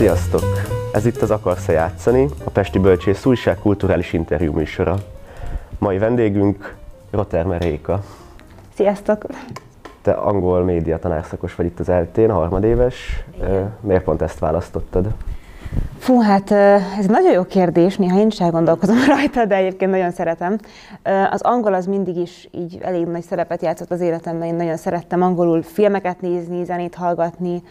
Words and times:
Sziasztok! 0.00 0.42
Ez 0.92 1.06
itt 1.06 1.22
az 1.22 1.30
Akarsz-e 1.30 1.72
játszani, 1.72 2.28
a 2.44 2.50
Pesti 2.50 2.78
Bölcsész 2.78 3.24
újság 3.24 3.58
kulturális 3.58 4.12
interjú 4.12 4.52
műsora. 4.52 4.96
Mai 5.78 5.98
vendégünk 5.98 6.74
Rotermer 7.10 7.60
Réka. 7.60 8.00
Sziasztok! 8.74 9.26
Te 10.02 10.12
angol 10.12 10.64
média 10.64 10.98
tanárszakos 10.98 11.54
vagy 11.54 11.66
itt 11.66 11.80
az 11.80 11.88
eltén, 11.88 12.30
harmadéves. 12.30 13.24
Igen. 13.36 13.72
Miért 13.80 14.04
pont 14.04 14.22
ezt 14.22 14.38
választottad? 14.38 15.06
Fú, 15.98 16.20
hát 16.20 16.50
ez 16.50 17.02
egy 17.04 17.10
nagyon 17.10 17.32
jó 17.32 17.44
kérdés, 17.44 17.96
néha 17.96 18.18
én 18.18 18.26
is 18.26 18.40
elgondolkozom 18.40 18.96
rajta, 19.16 19.44
de 19.44 19.54
egyébként 19.54 19.90
nagyon 19.90 20.10
szeretem. 20.10 20.58
Az 21.30 21.40
angol 21.42 21.74
az 21.74 21.86
mindig 21.86 22.16
is 22.16 22.48
így 22.50 22.78
elég 22.82 23.06
nagy 23.06 23.22
szerepet 23.22 23.62
játszott 23.62 23.90
az 23.90 24.00
életemben, 24.00 24.48
én 24.48 24.54
nagyon 24.54 24.76
szerettem 24.76 25.22
angolul 25.22 25.62
filmeket 25.62 26.20
nézni, 26.20 26.64
zenét 26.64 26.94
hallgatni, 26.94 27.62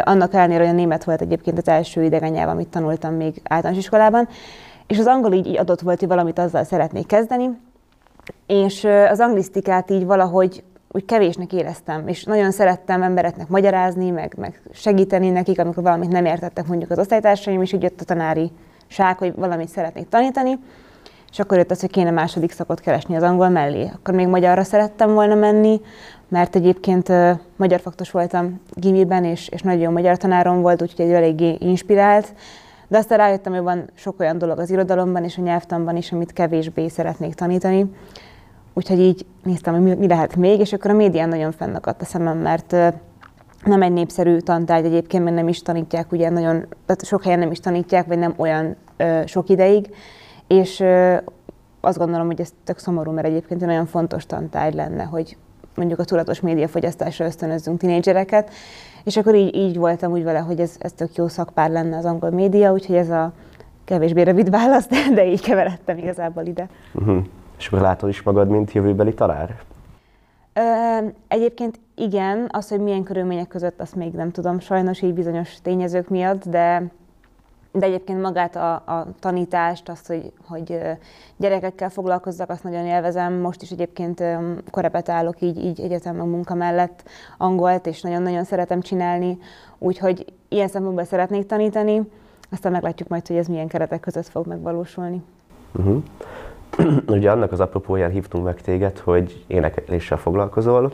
annak 0.00 0.34
ellenére, 0.34 0.60
hogy 0.64 0.72
a 0.72 0.76
német 0.76 1.04
volt 1.04 1.20
egyébként 1.20 1.58
az 1.58 1.68
első 1.68 2.02
idegen 2.02 2.30
nyelv, 2.30 2.48
amit 2.48 2.68
tanultam 2.68 3.14
még 3.14 3.40
általános 3.44 3.82
iskolában, 3.82 4.28
és 4.86 4.98
az 4.98 5.06
angol 5.06 5.32
így, 5.32 5.46
így 5.46 5.58
adott 5.58 5.80
volt, 5.80 5.98
hogy 5.98 6.08
valamit 6.08 6.38
azzal 6.38 6.64
szeretnék 6.64 7.06
kezdeni, 7.06 7.50
és 8.46 8.84
az 9.10 9.20
anglisztikát 9.20 9.90
így 9.90 10.04
valahogy 10.04 10.64
úgy 10.88 11.04
kevésnek 11.04 11.52
éreztem, 11.52 12.08
és 12.08 12.24
nagyon 12.24 12.50
szerettem 12.50 13.02
embereknek 13.02 13.48
magyarázni, 13.48 14.10
meg, 14.10 14.34
meg 14.36 14.62
segíteni 14.72 15.30
nekik, 15.30 15.60
amikor 15.60 15.82
valamit 15.82 16.10
nem 16.10 16.24
értettek 16.24 16.66
mondjuk 16.66 16.90
az 16.90 16.98
osztálytársaim, 16.98 17.62
és 17.62 17.72
így 17.72 17.82
jött 17.82 18.00
a 18.00 18.04
tanári 18.04 18.50
ság, 18.86 19.18
hogy 19.18 19.34
valamit 19.34 19.68
szeretnék 19.68 20.08
tanítani, 20.08 20.58
és 21.32 21.38
akkor 21.38 21.58
jött 21.58 21.70
az, 21.70 21.80
hogy 21.80 21.90
kéne 21.90 22.10
második 22.10 22.52
szakot 22.52 22.80
keresni 22.80 23.16
az 23.16 23.22
angol 23.22 23.48
mellé. 23.48 23.90
Akkor 23.94 24.14
még 24.14 24.26
magyarra 24.26 24.62
szerettem 24.62 25.12
volna 25.12 25.34
menni, 25.34 25.80
mert 26.28 26.56
egyébként 26.56 27.08
uh, 27.08 27.30
magyar 27.56 27.80
faktos 27.80 28.10
voltam 28.10 28.60
gimiben, 28.70 29.24
és, 29.24 29.48
és 29.48 29.62
nagyon 29.62 29.80
jó 29.80 29.90
magyar 29.90 30.16
tanárom 30.16 30.60
volt, 30.60 30.82
úgyhogy 30.82 31.10
eléggé 31.10 31.56
inspirált. 31.60 32.34
De 32.88 32.98
aztán 32.98 33.18
rájöttem, 33.18 33.52
hogy 33.52 33.62
van 33.62 33.90
sok 33.94 34.20
olyan 34.20 34.38
dolog 34.38 34.58
az 34.58 34.70
irodalomban 34.70 35.24
és 35.24 35.38
a 35.38 35.42
nyelvtanban 35.42 35.96
is, 35.96 36.12
amit 36.12 36.32
kevésbé 36.32 36.88
szeretnék 36.88 37.34
tanítani. 37.34 37.86
Úgyhogy 38.74 39.00
így 39.00 39.26
néztem, 39.42 39.74
hogy 39.74 39.98
mi, 39.98 40.06
lehet 40.06 40.36
még, 40.36 40.60
és 40.60 40.72
akkor 40.72 40.90
a 40.90 40.94
médián 40.94 41.28
nagyon 41.28 41.52
fennakadt 41.52 42.02
a 42.02 42.04
szemem, 42.04 42.38
mert 42.38 42.76
nem 43.64 43.82
egy 43.82 43.92
népszerű 43.92 44.38
tantárgy 44.38 44.84
egyébként, 44.84 45.24
mert 45.24 45.36
nem 45.36 45.48
is 45.48 45.62
tanítják, 45.62 46.12
ugye 46.12 46.30
nagyon, 46.30 46.66
tehát 46.86 47.04
sok 47.04 47.22
helyen 47.22 47.38
nem 47.38 47.50
is 47.50 47.60
tanítják, 47.60 48.06
vagy 48.06 48.18
nem 48.18 48.34
olyan 48.36 48.76
uh, 48.98 49.26
sok 49.26 49.48
ideig, 49.48 49.94
és 50.46 50.84
azt 51.80 51.98
gondolom, 51.98 52.26
hogy 52.26 52.40
ez 52.40 52.52
tök 52.64 52.78
szomorú, 52.78 53.12
mert 53.12 53.26
egyébként 53.26 53.62
egy 53.62 53.68
nagyon 53.68 53.86
fontos 53.86 54.26
tantárgy 54.26 54.74
lenne, 54.74 55.02
hogy 55.02 55.36
mondjuk 55.74 55.98
a 55.98 56.04
tudatos 56.04 56.40
médiafogyasztásra 56.40 57.24
ösztönözzünk 57.24 57.78
tinédzsereket, 57.78 58.50
és 59.04 59.16
akkor 59.16 59.34
így, 59.34 59.54
így 59.54 59.76
voltam 59.76 60.12
úgy 60.12 60.22
vele, 60.22 60.38
hogy 60.38 60.60
ez, 60.60 60.76
ez 60.78 60.92
tök 60.92 61.14
jó 61.14 61.28
szakpár 61.28 61.70
lenne 61.70 61.96
az 61.96 62.04
angol 62.04 62.30
média, 62.30 62.72
úgyhogy 62.72 62.96
ez 62.96 63.10
a 63.10 63.32
kevésbé 63.84 64.22
rövid 64.22 64.50
válasz, 64.50 64.88
de, 64.88 64.96
de 65.14 65.26
így 65.26 65.40
keveredtem 65.40 65.98
igazából 65.98 66.44
ide. 66.44 66.68
Uh-huh. 66.94 67.24
És 67.58 67.66
akkor 67.66 67.80
látod 67.80 68.08
is 68.08 68.22
magad, 68.22 68.48
mint 68.48 68.72
jövőbeli 68.72 69.14
tanár? 69.14 69.56
Ö, 70.52 71.06
egyébként 71.28 71.80
igen, 71.94 72.48
az, 72.52 72.68
hogy 72.68 72.80
milyen 72.80 73.02
körülmények 73.02 73.48
között, 73.48 73.80
azt 73.80 73.94
még 73.94 74.12
nem 74.12 74.30
tudom, 74.30 74.60
sajnos 74.60 75.02
így 75.02 75.14
bizonyos 75.14 75.60
tényezők 75.62 76.08
miatt, 76.08 76.44
de 76.44 76.90
de 77.72 77.86
egyébként 77.86 78.20
magát 78.20 78.56
a, 78.56 78.72
a 78.74 79.06
tanítást, 79.20 79.88
azt, 79.88 80.06
hogy, 80.06 80.32
hogy 80.46 80.78
gyerekekkel 81.36 81.90
foglalkozzak, 81.90 82.50
azt 82.50 82.64
nagyon 82.64 82.86
élvezem. 82.86 83.32
Most 83.32 83.62
is 83.62 83.70
egyébként 83.70 84.22
korepetálok 84.70 85.40
így, 85.40 85.64
így 85.64 85.80
egyetem 85.80 86.20
a 86.20 86.24
munka 86.24 86.54
mellett 86.54 87.02
angolt, 87.38 87.86
és 87.86 88.00
nagyon-nagyon 88.00 88.44
szeretem 88.44 88.80
csinálni, 88.80 89.38
úgyhogy 89.78 90.32
ilyen 90.48 90.68
szempontból 90.68 91.04
szeretnék 91.04 91.46
tanítani, 91.46 92.02
aztán 92.50 92.72
meglátjuk 92.72 93.08
majd, 93.08 93.26
hogy 93.26 93.36
ez 93.36 93.46
milyen 93.46 93.68
keretek 93.68 94.00
között 94.00 94.28
fog 94.28 94.46
megvalósulni. 94.46 95.22
Uh-huh. 95.72 96.02
Ugye 97.16 97.30
annak 97.30 97.52
az 97.52 97.60
apropóján 97.60 98.10
hívtunk 98.10 98.44
meg 98.44 98.60
téged, 98.60 98.98
hogy 98.98 99.44
énekléssel 99.46 100.18
foglalkozol, 100.18 100.92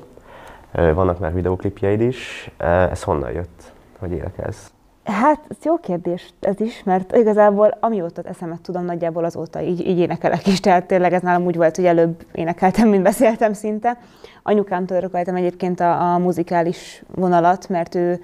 vannak 0.72 1.18
már 1.18 1.34
videoklipjeid 1.34 2.00
is. 2.00 2.50
Ez 2.90 3.02
honnan 3.02 3.32
jött, 3.32 3.72
hogy 3.98 4.12
énekelsz? 4.12 4.72
Hát, 5.12 5.40
ez 5.48 5.56
jó 5.64 5.76
kérdés 5.76 6.32
ez 6.40 6.60
is, 6.60 6.82
mert 6.84 7.16
igazából 7.16 7.76
amióta 7.80 8.22
eszemet 8.24 8.60
tudom, 8.60 8.84
nagyjából 8.84 9.24
azóta 9.24 9.60
így, 9.60 9.86
így 9.86 9.98
énekelek 9.98 10.46
is, 10.46 10.60
tehát 10.60 10.86
tényleg 10.86 11.12
ez 11.12 11.22
nálam 11.22 11.44
úgy 11.44 11.56
volt, 11.56 11.76
hogy 11.76 11.84
előbb 11.84 12.26
énekeltem, 12.32 12.88
mint 12.88 13.02
beszéltem 13.02 13.52
szinte. 13.52 13.98
Anyukámtól 14.42 14.96
örököltem 14.96 15.34
egyébként 15.34 15.80
a, 15.80 16.12
a 16.12 16.18
muzikális 16.18 17.02
vonalat, 17.14 17.68
mert 17.68 17.94
ő 17.94 18.20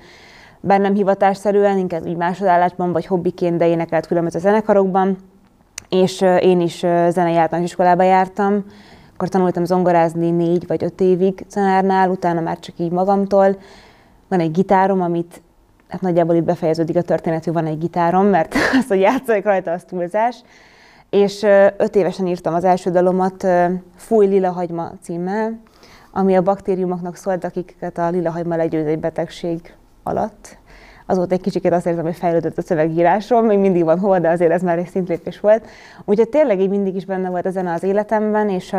bár 0.60 0.80
nem 0.80 0.94
hivatásszerűen, 0.94 1.78
inkább 1.78 2.06
így 2.06 2.16
másodállásban 2.16 2.92
vagy 2.92 3.06
hobbiként, 3.06 3.56
de 3.56 3.68
énekelt 3.68 4.06
különböző 4.06 4.38
zenekarokban, 4.38 5.16
és 5.88 6.20
én 6.40 6.60
is 6.60 6.78
zenei 7.08 7.36
általános 7.36 7.70
iskolába 7.70 8.02
jártam, 8.02 8.64
akkor 9.14 9.28
tanultam 9.28 9.64
zongorázni 9.64 10.30
négy 10.30 10.66
vagy 10.66 10.84
öt 10.84 11.00
évig 11.00 11.46
tanárnál, 11.46 12.10
utána 12.10 12.40
már 12.40 12.58
csak 12.58 12.78
így 12.78 12.90
magamtól. 12.90 13.56
Van 14.28 14.40
egy 14.40 14.50
gitárom, 14.50 15.00
amit 15.00 15.42
hát 15.94 16.02
nagyjából 16.02 16.34
itt 16.34 16.44
befejeződik 16.44 16.96
a 16.96 17.02
történet, 17.02 17.44
hogy 17.44 17.52
van 17.52 17.66
egy 17.66 17.78
gitárom, 17.78 18.26
mert 18.26 18.54
az, 18.78 18.86
hogy 18.88 19.00
játszok 19.00 19.44
rajta, 19.44 19.72
az 19.72 19.84
túlzás. 19.84 20.42
És 21.10 21.42
öt 21.76 21.96
évesen 21.96 22.26
írtam 22.26 22.54
az 22.54 22.64
első 22.64 22.90
dalomat 22.90 23.46
Fúj 23.96 24.26
lila 24.26 24.50
hagyma 24.50 24.92
címmel, 25.02 25.58
ami 26.12 26.36
a 26.36 26.42
baktériumoknak 26.42 27.16
szólt, 27.16 27.44
akiket 27.44 27.98
a 27.98 28.08
lila 28.08 28.30
hagyma 28.30 28.56
legyőz 28.56 28.86
egy 28.86 28.98
betegség 28.98 29.74
alatt. 30.02 30.56
Azóta 31.06 31.34
egy 31.34 31.40
kicsit 31.40 31.72
azt 31.72 31.86
érzem, 31.86 32.04
hogy 32.04 32.16
fejlődött 32.16 32.58
a 32.58 32.62
szövegírásom, 32.62 33.44
még 33.44 33.58
mindig 33.58 33.84
van 33.84 33.98
hol, 33.98 34.18
de 34.18 34.28
azért 34.28 34.52
ez 34.52 34.62
már 34.62 34.78
egy 34.78 34.88
szintlépés 34.88 35.40
volt. 35.40 35.66
Úgyhogy 36.04 36.28
tényleg 36.28 36.60
így 36.60 36.70
mindig 36.70 36.94
is 36.94 37.04
benne 37.04 37.28
volt 37.28 37.46
a 37.46 37.50
zene 37.50 37.72
az 37.72 37.82
életemben, 37.82 38.48
és 38.48 38.76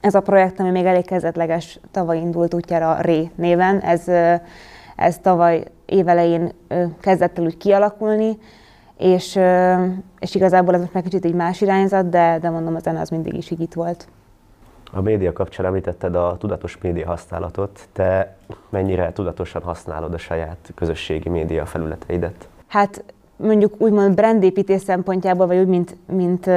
ez 0.00 0.14
a 0.14 0.20
projekt, 0.20 0.60
ami 0.60 0.70
még 0.70 0.84
elég 0.84 1.04
kezdetleges, 1.04 1.80
tavaly 1.90 2.18
indult 2.18 2.54
útjára 2.54 3.00
Ré 3.00 3.30
néven. 3.34 3.80
Ez, 3.80 4.08
ez 4.96 5.18
tavaly 5.18 5.64
évelején 5.86 6.52
kezdett 7.00 7.38
el 7.38 7.44
úgy 7.44 7.56
kialakulni, 7.56 8.38
és, 8.98 9.38
és 10.18 10.34
igazából 10.34 10.74
ez 10.74 10.80
most 10.80 10.92
már 10.92 11.02
kicsit 11.02 11.24
egy 11.24 11.34
más 11.34 11.60
irányzat, 11.60 12.08
de, 12.08 12.38
de 12.40 12.50
mondom, 12.50 12.74
a 12.74 12.78
zene 12.78 13.00
az 13.00 13.08
mindig 13.08 13.34
is 13.34 13.50
így 13.50 13.60
itt 13.60 13.72
volt. 13.72 14.08
A 14.92 15.00
média 15.00 15.32
kapcsán 15.32 15.66
említetted 15.66 16.14
a 16.14 16.36
tudatos 16.38 16.78
média 16.82 17.06
használatot. 17.06 17.88
Te 17.92 18.36
mennyire 18.68 19.12
tudatosan 19.12 19.62
használod 19.62 20.14
a 20.14 20.18
saját 20.18 20.72
közösségi 20.74 21.28
média 21.28 21.66
felületeidet? 21.66 22.48
Hát 22.66 23.04
mondjuk 23.36 23.74
úgymond 23.78 24.14
brandépítés 24.14 24.80
szempontjából, 24.80 25.46
vagy 25.46 25.58
úgy, 25.58 25.66
mint, 25.66 25.96
mint 26.06 26.50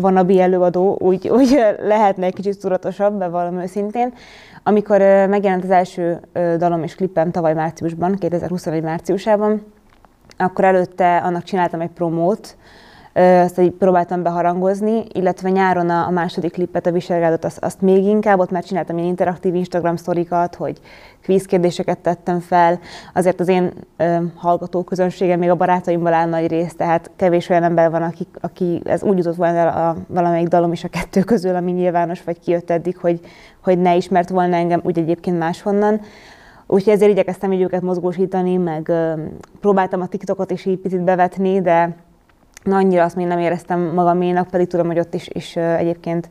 van 0.00 0.16
a 0.16 0.24
előadó, 0.38 0.96
úgy, 1.00 1.28
úgy 1.28 1.64
lehetne 1.82 2.26
egy 2.26 2.34
kicsit 2.34 2.60
tudatosabb, 2.60 3.18
bevallom 3.18 3.58
őszintén. 3.58 4.12
Amikor 4.62 4.98
megjelent 5.28 5.64
az 5.64 5.70
első 5.70 6.20
dalom 6.58 6.82
és 6.82 6.94
klipem 6.94 7.30
tavaly 7.30 7.54
márciusban, 7.54 8.14
2021 8.14 8.82
márciusában, 8.82 9.62
akkor 10.36 10.64
előtte 10.64 11.16
annak 11.16 11.42
csináltam 11.42 11.80
egy 11.80 11.90
promót, 11.90 12.56
azt 13.14 13.60
így 13.60 13.70
próbáltam 13.70 14.22
beharangozni, 14.22 15.04
illetve 15.12 15.50
nyáron 15.50 15.90
a, 15.90 16.10
második 16.10 16.52
klippet, 16.52 16.86
a 16.86 16.90
Viselgádot, 16.90 17.44
azt, 17.44 17.64
azt 17.64 17.80
még 17.80 18.04
inkább, 18.04 18.38
ott 18.38 18.50
már 18.50 18.64
csináltam 18.64 18.96
ilyen 18.96 19.08
interaktív 19.08 19.54
Instagram 19.54 19.96
sztorikat, 19.96 20.54
hogy 20.54 20.80
kvíz 21.22 21.44
kérdéseket 21.44 21.98
tettem 21.98 22.40
fel, 22.40 22.78
azért 23.14 23.40
az 23.40 23.48
én 23.48 23.72
ö, 23.96 24.16
hallgató 24.34 24.82
közönségem 24.82 25.38
még 25.38 25.50
a 25.50 25.54
barátaimból 25.54 26.12
áll 26.12 26.28
nagy 26.28 26.46
rész, 26.46 26.74
tehát 26.74 27.10
kevés 27.16 27.48
olyan 27.48 27.62
ember 27.62 27.90
van, 27.90 28.02
aki, 28.02 28.26
aki 28.40 28.80
ez 28.84 29.02
úgy 29.02 29.16
jutott 29.16 29.36
volna 29.36 29.58
el 29.58 29.68
a, 29.68 29.96
valamelyik 30.06 30.48
dalom 30.48 30.72
is 30.72 30.84
a 30.84 30.88
kettő 30.88 31.22
közül, 31.22 31.54
ami 31.54 31.70
nyilvános, 31.70 32.22
vagy 32.22 32.40
kijött 32.40 32.70
eddig, 32.70 32.96
hogy, 32.96 33.20
hogy 33.62 33.78
ne 33.78 33.96
ismert 33.96 34.28
volna 34.28 34.56
engem 34.56 34.80
úgy 34.84 34.98
egyébként 34.98 35.38
máshonnan. 35.38 36.00
Úgyhogy 36.66 36.92
ezért 36.92 37.10
igyekeztem 37.10 37.52
így 37.52 37.62
őket 37.62 37.82
mozgósítani, 37.82 38.56
meg 38.56 38.88
ö, 38.88 39.12
próbáltam 39.60 40.00
a 40.00 40.06
TikTokot 40.06 40.50
is 40.50 40.64
így 40.64 40.78
picit 40.78 41.02
bevetni, 41.02 41.60
de 41.60 41.96
Na, 42.62 42.76
annyira 42.76 43.04
azt 43.04 43.16
még 43.16 43.26
nem 43.26 43.38
éreztem 43.38 43.80
magaménak, 43.80 44.48
pedig 44.48 44.66
tudom, 44.66 44.86
hogy 44.86 44.98
ott 44.98 45.14
is, 45.14 45.28
is 45.32 45.56
egyébként 45.56 46.28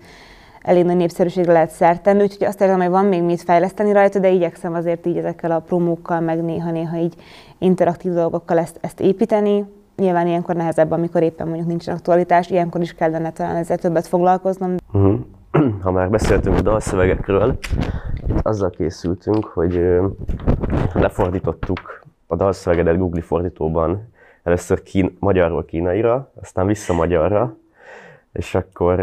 elég 0.62 0.86
nagy 0.86 0.96
népszerűségre 0.96 1.52
lehet 1.52 1.70
szert 1.70 2.02
tenni, 2.02 2.22
úgyhogy 2.22 2.48
azt 2.48 2.62
érzem, 2.62 2.80
hogy 2.80 2.90
van 2.90 3.06
még 3.06 3.24
mit 3.24 3.42
fejleszteni 3.42 3.92
rajta, 3.92 4.20
de 4.20 4.30
igyekszem 4.30 4.74
azért 4.74 5.06
így 5.06 5.18
ezekkel 5.18 5.52
a 5.52 5.60
promókkal, 5.60 6.20
meg 6.20 6.44
néha-néha 6.44 6.98
így 6.98 7.14
interaktív 7.58 8.14
dolgokkal 8.14 8.58
ezt, 8.58 8.78
ezt 8.82 9.00
építeni. 9.00 9.66
Nyilván 9.96 10.28
ilyenkor 10.28 10.56
nehezebb, 10.56 10.92
amikor 10.92 11.22
éppen 11.22 11.48
mondjuk 11.48 11.68
nincs 11.68 11.88
aktualitás, 11.88 12.50
ilyenkor 12.50 12.82
is 12.82 12.94
kellene 12.94 13.32
talán 13.32 13.56
ezzel 13.56 13.78
többet 13.78 14.08
foglalkoznom. 14.08 14.76
Uh-huh. 14.92 15.20
Ha 15.82 15.92
már 15.92 16.10
beszéltünk 16.10 16.58
a 16.58 16.62
dalszövegekről, 16.62 17.58
itt 18.28 18.40
azzal 18.42 18.70
készültünk, 18.70 19.46
hogy 19.46 19.86
lefordítottuk 20.94 22.04
a 22.28 22.36
dalszövegedet 22.36 22.98
Google 22.98 23.22
fordítóban 23.22 24.10
először 24.44 24.84
kín, 24.84 25.18
magyarról 25.20 25.66
kínaira, 25.66 26.32
aztán 26.42 26.68
vissza 26.68 26.94
magyarra, 26.94 27.58
és 28.32 28.56
akkor 28.56 29.00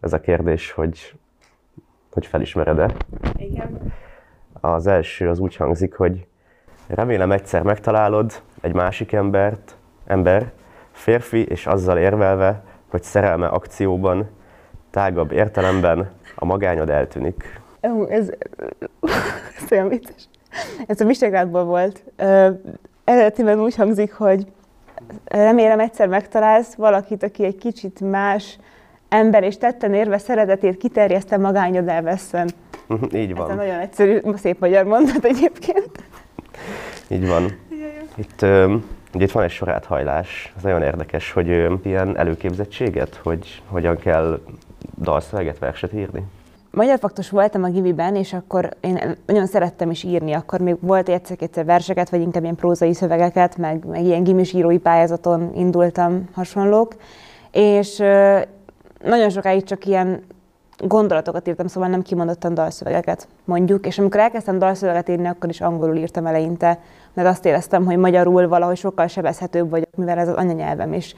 ez 0.00 0.12
a 0.12 0.20
kérdés, 0.20 0.70
hogy, 0.70 1.14
hogy 2.12 2.26
felismered-e? 2.26 2.94
Igen. 3.36 3.92
Az 4.60 4.86
első 4.86 5.28
az 5.28 5.38
úgy 5.38 5.56
hangzik, 5.56 5.94
hogy 5.94 6.26
Remélem 6.86 7.32
egyszer 7.32 7.62
megtalálod 7.62 8.32
egy 8.60 8.72
másik 8.72 9.12
embert, 9.12 9.76
ember, 10.06 10.52
férfi, 10.92 11.44
és 11.44 11.66
azzal 11.66 11.98
érvelve, 11.98 12.62
hogy 12.90 13.02
szerelme 13.02 13.46
akcióban, 13.46 14.28
tágabb 14.90 15.32
értelemben 15.32 16.10
a 16.34 16.44
magányod 16.44 16.90
eltűnik. 16.90 17.60
Ez, 18.08 18.32
ez 19.56 19.72
olyan 19.72 19.88
vicces. 19.88 20.28
Ez 20.86 21.00
a 21.00 21.04
Visegrádból 21.04 21.64
volt. 21.64 22.04
Eredetiben 23.04 23.60
úgy 23.60 23.76
hangzik, 23.76 24.12
hogy 24.12 24.46
remélem 25.24 25.80
egyszer 25.80 26.08
megtalálsz 26.08 26.74
valakit, 26.74 27.22
aki 27.22 27.44
egy 27.44 27.56
kicsit 27.56 28.00
más 28.00 28.58
ember, 29.08 29.42
és 29.42 29.58
tetten 29.58 29.94
érve 29.94 30.18
szeretetét 30.18 30.76
kiterjeszte 30.76 31.36
magányod 31.36 31.88
elveszem. 31.88 32.46
Így 33.14 33.34
van. 33.34 33.50
Ez 33.50 33.56
nagyon 33.56 33.78
egyszerű, 33.78 34.20
szép 34.36 34.58
magyar 34.58 34.84
mondat 34.84 35.24
egyébként. 35.24 35.90
Így 37.08 37.26
van. 37.26 37.58
Itt, 38.14 38.42
ugye 39.14 39.24
itt 39.24 39.30
van 39.30 39.42
egy 39.42 39.50
soráthajlás, 39.50 40.52
ez 40.56 40.62
nagyon 40.62 40.82
érdekes, 40.82 41.32
hogy 41.32 41.48
ilyen 41.82 42.16
előképzettséget, 42.16 43.20
hogy 43.22 43.62
hogyan 43.66 43.98
kell 43.98 44.40
dalszöveget, 45.02 45.58
verset 45.58 45.92
írni. 45.92 46.22
Magyar 46.76 46.98
faktus 46.98 47.30
voltam 47.30 47.62
a 47.62 47.68
gimiben, 47.68 48.16
és 48.16 48.32
akkor 48.32 48.68
én 48.80 49.16
nagyon 49.26 49.46
szerettem 49.46 49.90
is 49.90 50.02
írni. 50.02 50.32
Akkor 50.32 50.60
még 50.60 50.76
volt 50.80 51.08
egyszer-kétszer 51.08 51.64
verseket, 51.64 52.10
vagy 52.10 52.20
inkább 52.20 52.42
ilyen 52.42 52.54
prózai 52.54 52.94
szövegeket, 52.94 53.56
meg, 53.56 53.84
meg 53.84 54.04
ilyen 54.04 54.22
gimis 54.22 54.52
írói 54.52 54.78
pályázaton 54.78 55.52
indultam 55.54 56.28
hasonlók. 56.34 56.94
És 57.52 57.96
nagyon 59.04 59.30
sokáig 59.30 59.64
csak 59.64 59.86
ilyen 59.86 60.22
gondolatokat 60.78 61.48
írtam, 61.48 61.66
szóval 61.66 61.88
nem 61.88 62.02
kimondottan 62.02 62.54
dalszövegeket, 62.54 63.28
mondjuk. 63.44 63.86
És 63.86 63.98
amikor 63.98 64.20
elkezdtem 64.20 64.58
dalszöveget 64.58 65.08
írni, 65.08 65.26
akkor 65.26 65.48
is 65.48 65.60
angolul 65.60 65.96
írtam 65.96 66.26
eleinte, 66.26 66.78
mert 67.14 67.28
azt 67.28 67.44
éreztem, 67.44 67.84
hogy 67.84 67.96
magyarul 67.96 68.48
valahogy 68.48 68.76
sokkal 68.76 69.06
sebezhetőbb 69.06 69.70
vagyok, 69.70 69.96
mivel 69.96 70.18
ez 70.18 70.28
az 70.28 70.36
anyanyelvem 70.36 70.92
is. 70.92 71.14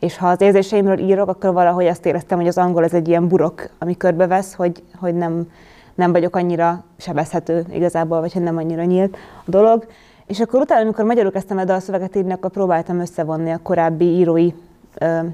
És 0.00 0.16
ha 0.16 0.28
az 0.28 0.40
érzéseimről 0.40 0.98
írok, 0.98 1.28
akkor 1.28 1.52
valahogy 1.52 1.86
azt 1.86 2.06
éreztem, 2.06 2.38
hogy 2.38 2.46
az 2.46 2.58
angol 2.58 2.84
ez 2.84 2.94
egy 2.94 3.08
ilyen 3.08 3.28
burok, 3.28 3.70
ami 3.78 3.96
körbevesz, 3.96 4.54
hogy, 4.54 4.82
hogy 4.98 5.14
nem, 5.14 5.50
nem 5.94 6.12
vagyok 6.12 6.36
annyira 6.36 6.84
sebezhető 6.96 7.64
igazából, 7.72 8.20
vagy 8.20 8.32
hogy 8.32 8.42
nem 8.42 8.56
annyira 8.56 8.84
nyílt 8.84 9.16
a 9.44 9.50
dolog. 9.50 9.86
És 10.26 10.40
akkor 10.40 10.60
utána, 10.60 10.82
amikor 10.82 11.04
magyarul 11.04 11.32
kezdtem 11.32 11.58
el 11.58 11.64
dalszöveget 11.64 12.16
írni, 12.16 12.32
akkor 12.32 12.50
próbáltam 12.50 12.98
összevonni 12.98 13.50
a 13.50 13.60
korábbi 13.62 14.04
írói 14.04 14.52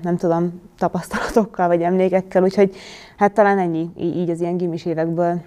nem 0.03 0.17
tudom, 0.17 0.61
tapasztalatokkal 0.79 1.67
vagy 1.67 1.83
emlékekkel, 1.83 2.43
úgyhogy 2.43 2.77
hát 3.17 3.33
talán 3.33 3.59
ennyi 3.59 3.91
így 3.97 4.31
az 4.31 4.41
ilyen 4.41 4.57
gimis 4.57 4.85
évekből, 4.85 5.41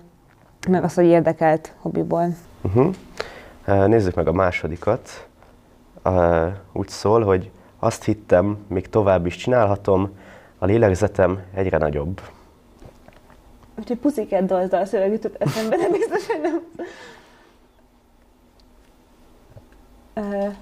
meg 0.69 0.83
az, 0.83 0.93
hogy 0.93 1.05
érdekelt 1.05 1.73
hobbiból. 1.79 2.27
Uh-huh. 2.61 3.87
Nézzük 3.87 4.15
meg 4.15 4.27
a 4.27 4.31
másodikat. 4.31 5.27
Úgy 6.73 6.87
szól, 6.87 7.23
hogy 7.23 7.51
azt 7.79 8.03
hittem, 8.03 8.57
még 8.67 8.89
tovább 8.89 9.25
is 9.25 9.35
csinálhatom, 9.35 10.09
a 10.57 10.65
lélegzetem 10.65 11.43
egyre 11.53 11.77
nagyobb. 11.77 12.21
Úgyhogy 13.79 13.97
pusziket 13.97 14.45
dolzdal 14.45 14.85
szöveg 14.85 15.11
jutott 15.11 15.35
eszembe, 15.41 15.77
de 15.77 15.89
biztos, 15.89 16.27
hogy 16.27 16.41
nem. 16.41 16.61
Uh, 20.15 20.53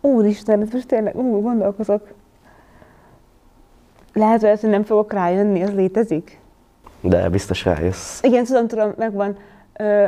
Úristen, 0.00 0.60
ez 0.60 0.70
most 0.72 0.86
tényleg, 0.86 1.16
ú, 1.16 1.40
gondolkozok. 1.40 2.12
Lehet, 4.12 4.60
hogy 4.60 4.70
nem 4.70 4.84
fogok 4.84 5.12
rájönni, 5.12 5.62
az 5.62 5.74
létezik? 5.74 6.40
De 7.00 7.28
biztos 7.28 7.64
rájössz. 7.64 8.22
Igen, 8.22 8.44
tudom, 8.44 8.66
tudom, 8.66 8.92
megvan. 8.96 9.36
Ö, 9.72 10.06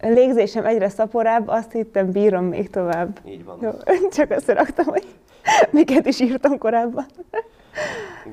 légzésem 0.00 0.66
egyre 0.66 0.88
szaporább, 0.88 1.48
azt 1.48 1.72
hittem, 1.72 2.10
bírom 2.12 2.44
még 2.44 2.70
tovább. 2.70 3.18
Így 3.24 3.44
van. 3.44 3.58
Jó, 3.60 3.70
csak 4.16 4.30
összeraktam, 4.30 4.86
hogy 4.86 5.06
miket 5.70 6.06
is 6.06 6.20
írtam 6.20 6.58
korábban. 6.58 7.06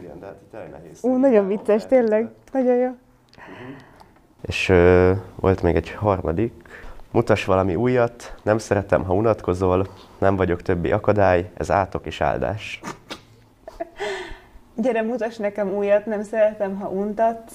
Igen, 0.01 0.19
de 0.19 0.25
hát 0.25 0.35
itt 0.41 0.71
nehéz. 0.71 1.00
Ú, 1.01 1.17
nagyon 1.17 1.47
vicces, 1.47 1.85
tényleg. 1.85 2.29
Nagyon 2.51 2.75
jó. 2.75 2.88
Uh-huh. 2.88 3.75
És 4.41 4.69
ö, 4.69 5.12
volt 5.35 5.62
még 5.62 5.75
egy 5.75 5.91
harmadik, 5.91 6.53
Mutass 7.15 7.45
valami 7.45 7.75
újat, 7.75 8.35
nem 8.44 8.57
szeretem, 8.57 9.03
ha 9.03 9.13
unatkozol, 9.13 9.88
nem 10.18 10.35
vagyok 10.35 10.61
többi 10.61 10.91
akadály, 10.91 11.51
ez 11.57 11.71
átok 11.71 12.06
és 12.06 12.21
áldás. 12.21 12.79
Gyere, 14.75 15.01
mutass 15.01 15.38
nekem 15.38 15.73
újat, 15.73 16.06
nem 16.06 16.23
szeretem, 16.23 16.75
ha 16.75 16.89
untatsz. 16.89 17.53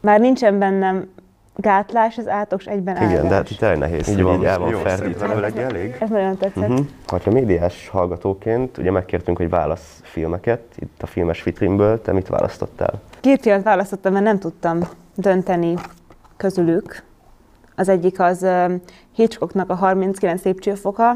Már 0.00 0.20
nincsen 0.20 0.58
bennem 0.58 1.12
gátlás, 1.60 2.18
az 2.18 2.28
átok 2.28 2.66
egyben 2.66 2.96
áldás. 2.96 3.12
Igen, 3.12 3.28
de 3.28 3.34
hát 3.34 3.50
itt 3.50 3.60
nehéz, 3.60 4.08
így 4.08 4.22
van, 4.22 4.38
így 4.38 4.44
el 4.44 4.58
van 4.58 5.44
elég. 5.56 5.96
Ez 6.00 6.08
nagyon 6.08 6.36
tetszett. 6.36 6.68
Uh-huh. 6.68 6.86
Ha 7.06 7.30
médiás 7.30 7.88
hallgatóként, 7.88 8.78
ugye 8.78 8.90
megkértünk, 8.90 9.36
hogy 9.36 9.48
válasz 9.48 10.00
filmeket, 10.02 10.62
itt 10.76 11.02
a 11.02 11.06
filmes 11.06 11.42
vitrinből, 11.42 12.02
te 12.02 12.12
mit 12.12 12.28
választottál? 12.28 13.00
Két 13.20 13.40
filmet 13.40 13.64
választottam, 13.64 14.12
mert 14.12 14.24
nem 14.24 14.38
tudtam 14.38 14.78
dönteni 15.14 15.74
közülük. 16.36 17.02
Az 17.76 17.88
egyik 17.88 18.20
az 18.20 18.46
Hitchcocknak 19.14 19.70
a 19.70 19.74
39 19.74 20.42
lépcsőfoka, 20.42 21.10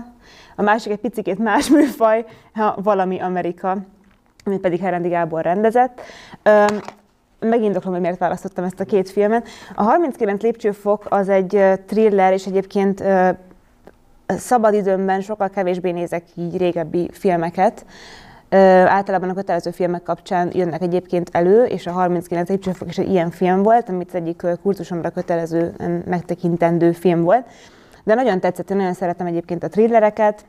a 0.56 0.62
másik 0.62 0.92
egy 0.92 0.98
picit 0.98 1.38
más 1.38 1.68
műfaj, 1.76 2.24
ha 2.54 2.76
valami 2.82 3.20
Amerika, 3.20 3.76
amit 4.44 4.60
pedig 4.60 4.80
Herendi 4.80 5.08
Gábor 5.08 5.42
rendezett. 5.42 6.00
Megindoklom, 7.48 7.92
hogy 7.92 8.02
miért 8.02 8.18
választottam 8.18 8.64
ezt 8.64 8.80
a 8.80 8.84
két 8.84 9.10
filmet. 9.10 9.48
A 9.74 9.82
39 9.82 10.42
lépcsőfok 10.42 11.06
az 11.08 11.28
egy 11.28 11.62
thriller, 11.86 12.32
és 12.32 12.46
egyébként 12.46 13.04
szabadidőmben 14.26 15.20
sokkal 15.20 15.48
kevésbé 15.48 15.90
nézek 15.90 16.22
így 16.34 16.56
régebbi 16.56 17.10
filmeket, 17.12 17.84
általában 18.86 19.28
a 19.28 19.34
kötelező 19.34 19.70
filmek 19.70 20.02
kapcsán 20.02 20.50
jönnek 20.52 20.82
egyébként 20.82 21.28
elő, 21.32 21.64
és 21.64 21.86
a 21.86 21.90
39 21.90 22.48
lépcsőfok 22.48 22.88
is 22.88 22.98
egy 22.98 23.10
ilyen 23.10 23.30
film 23.30 23.62
volt, 23.62 23.88
amit 23.88 24.14
egyik 24.14 24.42
kurzusomra 24.62 25.10
kötelező 25.10 25.74
megtekintendő 26.06 26.92
film 26.92 27.22
volt. 27.22 27.46
De 28.04 28.14
nagyon 28.14 28.40
tetszett, 28.40 28.70
én 28.70 28.76
nagyon 28.76 28.94
szeretem 28.94 29.26
egyébként 29.26 29.62
a 29.62 29.68
thrillereket, 29.68 30.44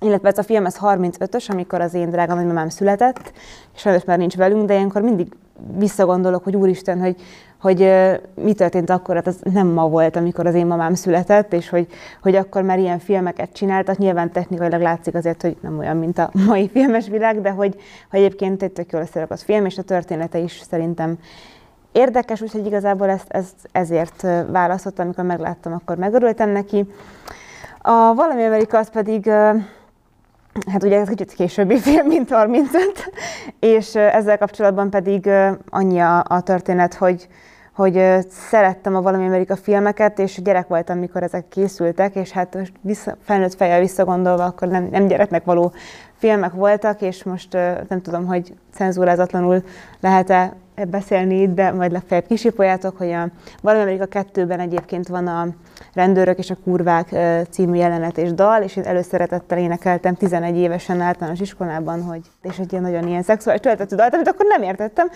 illetve 0.00 0.28
ez 0.28 0.38
a 0.38 0.42
film, 0.42 0.66
ez 0.66 0.78
35-ös, 0.80 1.50
amikor 1.50 1.80
az 1.80 1.94
én 1.94 2.10
drága 2.10 2.34
nagymamám 2.34 2.68
született, 2.68 3.32
és 3.74 3.80
sajnos 3.80 4.04
már 4.04 4.18
nincs 4.18 4.36
velünk, 4.36 4.66
de 4.66 4.74
ilyenkor 4.74 5.02
mindig 5.02 5.32
visszagondolok, 5.78 6.44
hogy 6.44 6.56
úristen, 6.56 7.00
hogy 7.00 7.16
hogy 7.60 7.92
mi 8.34 8.52
történt 8.52 8.90
akkor, 8.90 9.14
hát 9.14 9.26
az 9.26 9.38
nem 9.52 9.66
ma 9.66 9.88
volt, 9.88 10.16
amikor 10.16 10.46
az 10.46 10.54
én 10.54 10.66
mamám 10.66 10.94
született, 10.94 11.52
és 11.52 11.68
hogy, 11.68 11.86
hogy 12.22 12.34
akkor 12.34 12.62
már 12.62 12.78
ilyen 12.78 12.98
filmeket 12.98 13.52
csináltak. 13.52 13.98
Nyilván 13.98 14.32
technikailag 14.32 14.80
látszik 14.80 15.14
azért, 15.14 15.42
hogy 15.42 15.56
nem 15.60 15.78
olyan, 15.78 15.96
mint 15.96 16.18
a 16.18 16.30
mai 16.46 16.68
filmes 16.68 17.08
világ, 17.08 17.40
de 17.40 17.50
hogy, 17.50 17.74
hogy 18.10 18.18
egyébként 18.18 18.62
egy 18.62 18.72
tök 18.72 18.92
jól 18.92 19.06
az 19.28 19.42
film, 19.42 19.64
és 19.64 19.78
a 19.78 19.82
története 19.82 20.38
is 20.38 20.60
szerintem 20.70 21.18
érdekes, 21.92 22.40
úgyhogy 22.40 22.66
igazából 22.66 23.08
ezt, 23.08 23.26
ezt 23.28 23.68
ezért 23.72 24.26
választottam, 24.50 25.04
amikor 25.04 25.24
megláttam, 25.24 25.72
akkor 25.72 25.96
megörültem 25.96 26.50
neki. 26.50 26.86
A 27.78 28.14
Valami 28.14 28.44
Amerika 28.44 28.78
az 28.78 28.90
pedig 28.90 29.30
Hát 30.70 30.82
ugye 30.82 31.00
ez 31.00 31.08
kicsit 31.08 31.32
későbbi 31.32 31.78
film, 31.78 32.06
mint 32.16 32.30
35, 32.30 33.10
és 33.60 33.94
ezzel 33.94 34.38
kapcsolatban 34.38 34.90
pedig 34.90 35.30
annyi 35.70 35.98
a, 35.98 36.24
a 36.28 36.40
történet, 36.40 36.94
hogy, 36.94 37.28
hogy 37.76 38.02
szerettem 38.28 38.96
a 38.96 39.02
Valami 39.02 39.26
Amerika 39.26 39.56
filmeket, 39.56 40.18
és 40.18 40.42
gyerek 40.42 40.66
voltam, 40.66 40.98
mikor 40.98 41.22
ezek 41.22 41.48
készültek, 41.48 42.14
és 42.14 42.30
hát 42.30 42.58
vissza, 42.80 43.16
felnőtt 43.24 43.54
fejjel 43.54 43.80
visszagondolva, 43.80 44.44
akkor 44.44 44.68
nem, 44.68 44.88
nem 44.90 45.06
gyereknek 45.06 45.44
való 45.44 45.72
filmek 46.18 46.52
voltak, 46.52 47.00
és 47.00 47.24
most 47.24 47.52
nem 47.88 48.00
tudom, 48.02 48.26
hogy 48.26 48.54
cenzúrázatlanul 48.74 49.62
lehet-e 50.00 50.56
beszélni 50.84 51.40
itt, 51.40 51.54
de 51.54 51.70
majd 51.70 51.92
legfeljebb 51.92 52.26
kisipoljátok, 52.26 52.96
hogy 52.96 53.10
a 53.12 53.28
Valami 53.62 53.82
Amerika 53.82 54.06
kettőben 54.06 54.60
egyébként 54.60 55.08
van 55.08 55.26
a 55.26 55.46
Rendőrök 55.94 56.38
és 56.38 56.50
a 56.50 56.56
kurvák 56.64 57.16
című 57.50 57.76
jelenet 57.76 58.18
és 58.18 58.32
dal, 58.32 58.62
és 58.62 58.76
én 58.76 58.84
előszeretettel 58.84 59.58
énekeltem 59.58 60.14
11 60.14 60.56
évesen 60.56 61.00
általános 61.00 61.40
iskolában, 61.40 62.02
hogy, 62.02 62.20
és 62.42 62.58
egy 62.58 62.72
ilyen 62.72 62.84
nagyon 62.84 63.08
ilyen 63.08 63.22
szexuális 63.22 63.60
töltető 63.60 63.96
dalt, 63.96 64.14
amit 64.14 64.28
akkor 64.28 64.46
nem 64.48 64.62
értettem. 64.62 65.10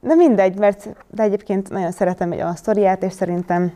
De 0.00 0.14
mindegy, 0.14 0.58
mert 0.58 0.88
de 1.10 1.22
egyébként 1.22 1.70
nagyon 1.70 1.90
szeretem 1.90 2.32
egy 2.32 2.40
a 2.40 2.54
sztoriát, 2.54 3.02
és 3.02 3.12
szerintem 3.12 3.72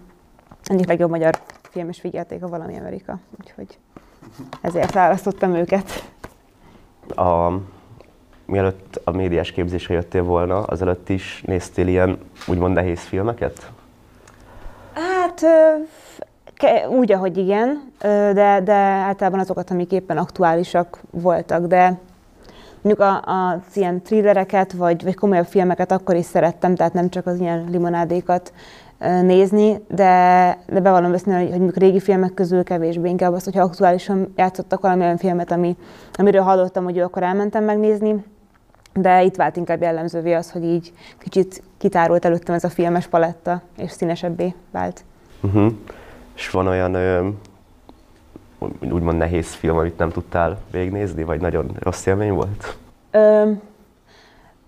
egyik 0.65 0.87
legjobb 0.87 1.11
magyar 1.11 1.39
film 1.62 1.89
és 1.89 2.00
vigyáték 2.03 2.43
a 2.43 2.49
Valami 2.49 2.79
Amerika. 2.79 3.19
Úgyhogy 3.41 3.79
ezért 4.61 4.93
választottam 4.93 5.55
őket. 5.55 6.11
A, 7.09 7.50
mielőtt 8.45 9.00
a 9.05 9.11
médiás 9.11 9.53
képzésre 9.53 9.95
jöttél 9.95 10.23
volna, 10.23 10.62
azelőtt 10.62 11.09
is 11.09 11.43
néztél 11.47 11.87
ilyen 11.87 12.19
úgymond 12.47 12.75
nehéz 12.75 13.00
filmeket? 13.00 13.71
Hát 14.93 15.45
úgy, 16.89 17.12
ahogy 17.12 17.37
igen, 17.37 17.93
de, 18.33 18.61
de 18.65 18.73
általában 18.73 19.41
azokat, 19.41 19.71
amik 19.71 19.93
éppen 19.93 20.19
aktuálisak 20.19 21.00
voltak, 21.11 21.67
de 21.67 21.99
mondjuk 22.82 23.08
a, 23.08 23.14
a 23.16 23.60
ilyen 23.75 24.02
thrillereket, 24.02 24.72
vagy, 24.72 25.04
vagy 25.04 25.14
komolyabb 25.14 25.46
filmeket 25.46 25.92
akkor 25.92 26.14
is 26.14 26.25
szerettem, 26.25 26.75
tehát 26.75 26.92
nem 26.92 27.08
csak 27.08 27.26
az 27.26 27.40
ilyen 27.40 27.66
limonádékat 27.70 28.52
nézni, 29.22 29.84
de, 29.88 30.58
de 30.66 30.80
bevallom 30.80 31.12
őszintén, 31.12 31.50
hogy, 31.50 31.60
hogy 31.60 31.78
régi 31.78 32.00
filmek 32.00 32.34
közül 32.34 32.64
kevésbé, 32.64 33.08
inkább 33.08 33.32
az, 33.32 33.44
hogyha 33.44 33.62
aktuálisan 33.62 34.32
játszottak 34.37 34.80
valamilyen 34.80 35.16
filmet, 35.16 35.52
ami, 35.52 35.76
amiről 36.12 36.42
hallottam, 36.42 36.84
hogy 36.84 36.96
jó, 36.96 37.04
akkor 37.04 37.22
elmentem 37.22 37.64
megnézni, 37.64 38.25
de 38.94 39.22
itt 39.22 39.37
vált 39.37 39.56
inkább 39.56 39.82
jellemzővé 39.82 40.32
az, 40.32 40.50
hogy 40.50 40.64
így 40.64 40.92
kicsit 41.18 41.62
kitárult 41.78 42.25
előttem 42.25 42.54
ez 42.54 42.64
a 42.64 42.68
filmes 42.68 43.06
paletta, 43.06 43.62
és 43.76 43.90
színesebbé 43.90 44.54
vált. 44.70 45.04
Uh-huh. 45.42 45.72
És 46.34 46.50
van 46.50 46.66
olyan 46.66 46.94
ö, 46.94 47.28
úgymond 48.81 49.19
nehéz 49.19 49.52
film, 49.55 49.76
amit 49.76 49.99
nem 49.99 50.11
tudtál 50.11 50.59
végignézni, 50.71 51.25
vagy 51.25 51.40
nagyon 51.40 51.71
rossz 51.79 52.07
élmény 52.07 52.33
volt? 52.33 52.76
Ö, 53.11 53.50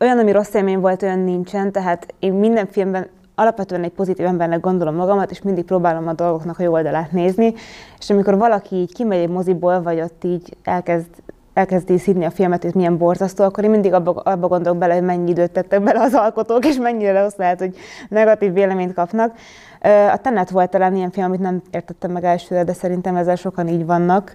olyan, 0.00 0.18
ami 0.18 0.32
rossz 0.32 0.54
élmény 0.54 0.80
volt, 0.80 1.02
olyan 1.02 1.18
nincsen, 1.18 1.72
tehát 1.72 2.14
én 2.18 2.32
minden 2.32 2.66
filmben 2.66 3.08
alapvetően 3.34 3.82
egy 3.84 3.92
pozitív 3.92 4.26
embernek 4.26 4.60
gondolom 4.60 4.94
magamat, 4.94 5.30
és 5.30 5.42
mindig 5.42 5.64
próbálom 5.64 6.08
a 6.08 6.12
dolgoknak 6.12 6.58
a 6.58 6.62
jó 6.62 6.72
oldalát 6.72 7.12
nézni, 7.12 7.54
és 7.98 8.10
amikor 8.10 8.36
valaki 8.38 8.76
így 8.76 8.94
kimegy 8.94 9.18
egy 9.18 9.28
moziból, 9.28 9.82
vagy 9.82 10.00
ott 10.00 10.24
így 10.24 10.56
elkezd 10.62 11.08
elkezdi 11.54 11.98
szídni 11.98 12.24
a 12.24 12.30
filmet, 12.30 12.62
hogy 12.62 12.74
milyen 12.74 12.98
borzasztó, 12.98 13.44
akkor 13.44 13.64
én 13.64 13.70
mindig 13.70 13.92
abba, 13.92 14.10
abba 14.10 14.48
gondolok 14.48 14.78
bele, 14.78 14.94
hogy 14.94 15.02
mennyi 15.02 15.30
időt 15.30 15.50
tettek 15.50 15.82
bele 15.82 16.00
az 16.00 16.14
alkotók, 16.14 16.66
és 16.66 16.76
mennyire 16.76 17.22
rossz 17.22 17.36
lehet, 17.36 17.58
hogy 17.58 17.76
negatív 18.08 18.52
véleményt 18.52 18.94
kapnak. 18.94 19.34
A 20.12 20.16
Tenet 20.16 20.50
volt 20.50 20.70
talán 20.70 20.96
ilyen 20.96 21.10
film, 21.10 21.26
amit 21.26 21.40
nem 21.40 21.62
értettem 21.70 22.10
meg 22.10 22.24
elsőre, 22.24 22.64
de 22.64 22.72
szerintem 22.72 23.16
ezzel 23.16 23.36
sokan 23.36 23.68
így 23.68 23.86
vannak. 23.86 24.34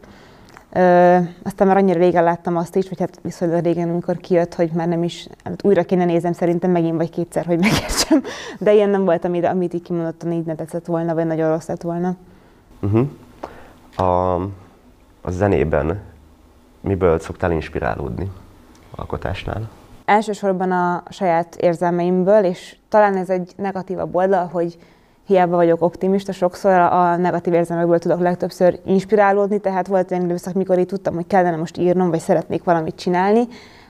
Ö, 0.73 1.17
aztán 1.43 1.67
már 1.67 1.77
annyira 1.77 1.99
régen 1.99 2.23
láttam 2.23 2.57
azt 2.57 2.75
is, 2.75 2.89
vagy 2.89 2.99
hát 2.99 3.19
viszonylag 3.21 3.63
régen, 3.63 3.89
amikor 3.89 4.17
kijött, 4.17 4.53
hogy 4.53 4.71
már 4.73 4.87
nem 4.87 5.03
is, 5.03 5.27
hát 5.43 5.65
újra 5.65 5.83
kéne 5.83 6.05
nézem 6.05 6.33
szerintem 6.33 6.71
megint 6.71 6.95
vagy 6.95 7.09
kétszer, 7.09 7.45
hogy 7.45 7.59
megértsem. 7.59 8.23
De 8.59 8.73
ilyen 8.73 8.89
nem 8.89 9.05
volt, 9.05 9.25
amit, 9.25 9.45
amit 9.45 9.73
így 9.73 9.81
kimondottan 9.81 10.31
így 10.31 10.45
ne 10.45 10.55
tetszett 10.55 10.85
volna, 10.85 11.13
vagy 11.13 11.25
nagyon 11.25 11.49
rossz 11.49 11.67
lett 11.67 11.81
volna. 11.81 12.15
Uh-huh. 12.81 13.07
A, 13.95 14.33
a 15.21 15.29
zenében 15.29 15.99
miből 16.87 17.19
szoktál 17.19 17.51
inspirálódni 17.51 18.31
alkotásnál? 18.95 19.69
Elsősorban 20.05 20.71
a 20.71 21.03
saját 21.09 21.55
érzelmeimből, 21.55 22.43
és 22.43 22.75
talán 22.89 23.15
ez 23.15 23.29
egy 23.29 23.51
negatívabb 23.55 24.15
oldal, 24.15 24.49
hogy 24.51 24.77
hiába 25.25 25.55
vagyok 25.55 25.81
optimista, 25.81 26.31
sokszor 26.31 26.79
a 26.79 27.15
negatív 27.15 27.53
érzelmekből 27.53 27.99
tudok 27.99 28.19
legtöbbször 28.19 28.79
inspirálódni, 28.85 29.59
tehát 29.59 29.87
volt 29.87 30.11
egy 30.11 30.23
időszak, 30.23 30.53
mikor 30.53 30.79
így 30.79 30.85
tudtam, 30.85 31.15
hogy 31.15 31.27
kellene 31.27 31.55
most 31.55 31.77
írnom, 31.77 32.09
vagy 32.09 32.19
szeretnék 32.19 32.63
valamit 32.63 32.95
csinálni, 32.95 33.47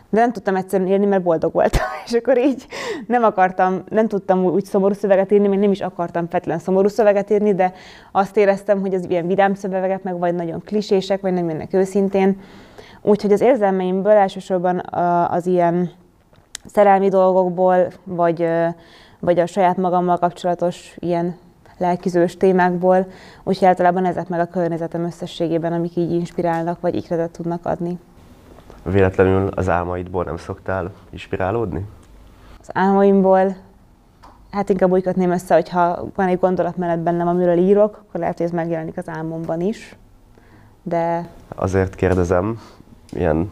de 0.10 0.20
nem 0.20 0.32
tudtam 0.32 0.56
egyszerűen 0.56 0.89
írni, 0.89 1.06
mert 1.06 1.24
boldog 1.24 1.54
voltam. 1.54 1.86
És 2.06 2.13
akkor 2.13 2.38
így 2.38 2.68
nem 3.08 3.24
akartam, 3.24 3.84
nem 3.89 4.08
tudtam 4.08 4.46
úgy 4.46 4.66
szomorú 4.66 4.94
szöveget 4.94 5.32
írni, 5.32 5.48
még 5.48 5.60
nem 5.60 5.72
is 5.72 5.82
akartam 5.82 6.27
fetlen 6.27 6.60
szomorú 6.60 6.88
szöveget 6.88 7.30
írni, 7.30 7.54
de 7.54 7.74
azt 8.12 8.38
éreztem, 8.38 8.80
hogy 8.82 8.94
az 8.94 9.06
ilyen 9.10 9.27
vidám 9.27 9.54
szövegek 9.54 10.04
meg 10.04 10.20
vagy 10.20 10.36
nagyon 10.36 10.62
klisések, 10.66 11.22
vagy 11.22 11.34
nem 11.34 11.50
jönnek 11.50 11.74
őszintén. 11.74 12.39
Úgyhogy 13.01 13.32
az 13.32 13.42
érzelmeimből 13.42 14.12
elsősorban 14.12 14.80
az 15.30 15.46
ilyen 15.46 15.92
szerelmi 16.66 17.10
dolgokból, 17.10 17.88
vagy, 18.04 18.50
vagy 19.20 19.39
a 19.39 19.46
saját 19.46 19.77
magammal 19.77 20.18
kapcsolatos 20.18 20.96
ilyen 21.00 21.36
lelkizős 21.77 22.38
témákból, 22.38 23.08
úgyhogy 23.44 23.68
általában 23.68 24.06
ezek 24.06 24.27
meg 24.27 24.39
a 24.39 24.46
környezetem 24.46 25.04
összességében, 25.04 25.74
amik 25.74 25.96
így 25.96 26.12
inspirálnak, 26.12 26.82
vagy 26.82 26.96
ikretet 26.96 27.32
tudnak 27.32 27.66
adni. 27.66 28.00
Véletlenül 28.84 29.48
az 29.56 29.70
álmaidból 29.70 30.24
nem 30.24 30.38
szoktál 30.38 30.92
inspirálódni? 31.10 31.86
Az 32.60 32.70
álmaimból, 32.74 33.56
hát 34.51 34.70
inkább 34.70 34.92
úgy 34.92 35.04
kötném 35.04 35.32
össze, 35.32 35.54
hogyha 35.54 36.06
van 36.16 36.27
egy 36.27 36.39
gondolatmenet 36.39 37.00
bennem, 37.00 37.27
amiről 37.27 37.58
írok, 37.58 38.04
akkor 38.08 38.20
lehet, 38.20 38.38
hogy 38.38 38.46
ez 38.46 38.51
megjelenik 38.51 38.98
az 38.98 39.10
álmomban 39.10 39.62
is. 39.62 39.96
De... 40.84 41.27
Azért 41.56 41.96
kérdezem, 41.96 42.60
ilyen 43.12 43.52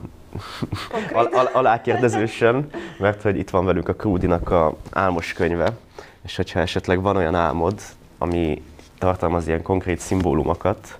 al- 1.13 1.33
al- 1.33 1.53
alákérdezősen, 1.53 2.69
mert 2.99 3.21
hogy 3.21 3.37
itt 3.37 3.49
van 3.49 3.65
velünk 3.65 3.87
a 3.87 3.93
Krúdinak 3.93 4.49
a 4.49 4.75
álmos 4.91 5.33
könyve, 5.33 5.77
és 6.23 6.35
hogyha 6.35 6.59
esetleg 6.59 7.01
van 7.01 7.15
olyan 7.15 7.35
álmod, 7.35 7.81
ami 8.17 8.63
tartalmaz 8.97 9.47
ilyen 9.47 9.61
konkrét 9.61 9.99
szimbólumokat, 9.99 10.97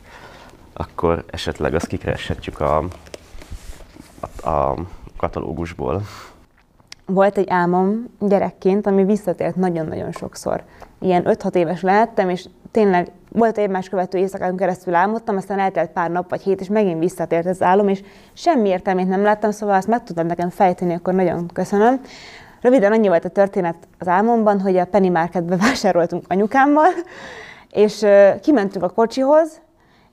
akkor 0.74 1.24
esetleg 1.29 1.74
azt 1.74 1.88
kikereshetjük 1.88 2.59
a, 2.59 2.83
a, 4.41 4.50
a 4.50 4.75
katalógusból. 5.17 6.01
Volt 7.05 7.38
egy 7.38 7.50
álmom 7.50 8.05
gyerekként, 8.19 8.88
ami 8.88 9.03
visszatért 9.03 9.55
nagyon-nagyon 9.55 10.12
sokszor. 10.12 10.63
Ilyen 11.00 11.24
5-6 11.25 11.55
éves 11.55 11.81
lehettem, 11.81 12.29
és 12.29 12.45
tényleg 12.71 13.12
volt 13.31 13.57
egy 13.57 13.69
más 13.69 13.89
követő 13.89 14.17
éjszakán 14.17 14.55
keresztül 14.55 14.95
álmodtam, 14.95 15.35
aztán 15.35 15.59
eltelt 15.59 15.91
pár 15.91 16.12
nap 16.12 16.29
vagy 16.29 16.41
hét, 16.41 16.62
és 16.62 16.67
megint 16.67 17.00
visszatért 17.00 17.45
ez 17.45 17.62
álom, 17.62 17.88
és 17.88 18.03
semmi 18.33 18.69
értelmét 18.69 19.07
nem 19.07 19.24
láttam, 19.24 19.51
szóval 19.51 19.75
azt 19.75 19.88
meg 19.88 20.03
tudtad 20.03 20.25
nekem 20.25 20.50
fejteni, 20.50 20.93
akkor 20.93 21.13
nagyon 21.13 21.47
köszönöm. 21.53 22.01
Röviden 22.62 22.91
annyi 22.91 23.07
volt 23.07 23.25
a 23.25 23.29
történet 23.29 23.75
az 24.00 24.07
álmomban, 24.07 24.59
hogy 24.59 24.77
a 24.77 24.85
Penny 24.85 25.12
Marketbe 25.12 25.55
vásároltunk 25.67 26.24
anyukámmal, 26.27 26.89
és 27.71 28.05
kimentünk 28.41 28.83
a 28.83 28.89
kocsihoz, 28.89 29.62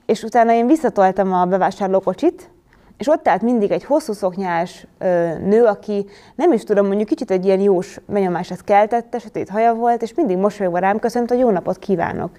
és 0.05 0.23
utána 0.23 0.53
én 0.53 0.67
visszatoltam 0.67 1.33
a 1.33 1.45
bevásárlókocsit, 1.45 2.49
és 2.97 3.07
ott 3.07 3.27
állt 3.27 3.41
mindig 3.41 3.71
egy 3.71 3.83
hosszú 3.83 4.13
szoknyás 4.13 4.87
ö, 4.97 5.37
nő, 5.37 5.63
aki 5.63 6.05
nem 6.35 6.51
is 6.51 6.63
tudom, 6.63 6.87
mondjuk 6.87 7.07
kicsit 7.07 7.31
egy 7.31 7.45
ilyen 7.45 7.59
jós 7.59 7.99
benyomását 8.05 8.63
keltette, 8.63 9.19
sötét 9.19 9.49
haja 9.49 9.73
volt, 9.73 10.01
és 10.01 10.13
mindig 10.13 10.37
mosolyogva 10.37 10.79
rám 10.79 10.99
köszönt, 10.99 11.29
hogy 11.29 11.39
jó 11.39 11.49
napot 11.49 11.79
kívánok. 11.79 12.31